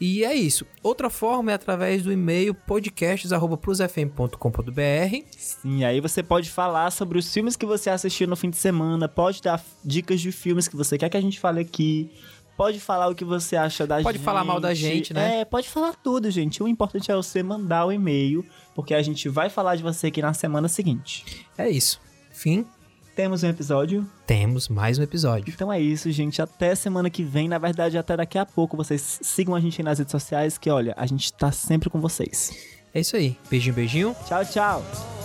[0.00, 0.66] E é isso.
[0.82, 5.26] Outra forma é através do e-mail podcasts@plusfm.com.br.
[5.36, 9.08] Sim, aí você pode falar sobre os filmes que você assistiu no fim de semana,
[9.08, 12.10] pode dar dicas de filmes que você quer que a gente fale aqui.
[12.56, 14.04] Pode falar o que você acha da gente.
[14.04, 15.40] Pode falar mal da gente, né?
[15.40, 16.62] É, pode falar tudo, gente.
[16.62, 18.44] O importante é você mandar o e-mail,
[18.74, 21.46] porque a gente vai falar de você aqui na semana seguinte.
[21.56, 22.00] É isso.
[22.30, 22.66] Fim.
[23.14, 24.06] Temos um episódio.
[24.26, 25.52] Temos mais um episódio.
[25.52, 26.40] Então é isso, gente.
[26.40, 27.46] Até semana que vem.
[27.48, 28.76] Na verdade, até daqui a pouco.
[28.76, 32.00] Vocês sigam a gente aí nas redes sociais, que olha, a gente tá sempre com
[32.00, 32.50] vocês.
[32.94, 33.36] É isso aí.
[33.50, 34.16] Beijinho, beijinho.
[34.26, 35.21] Tchau, tchau.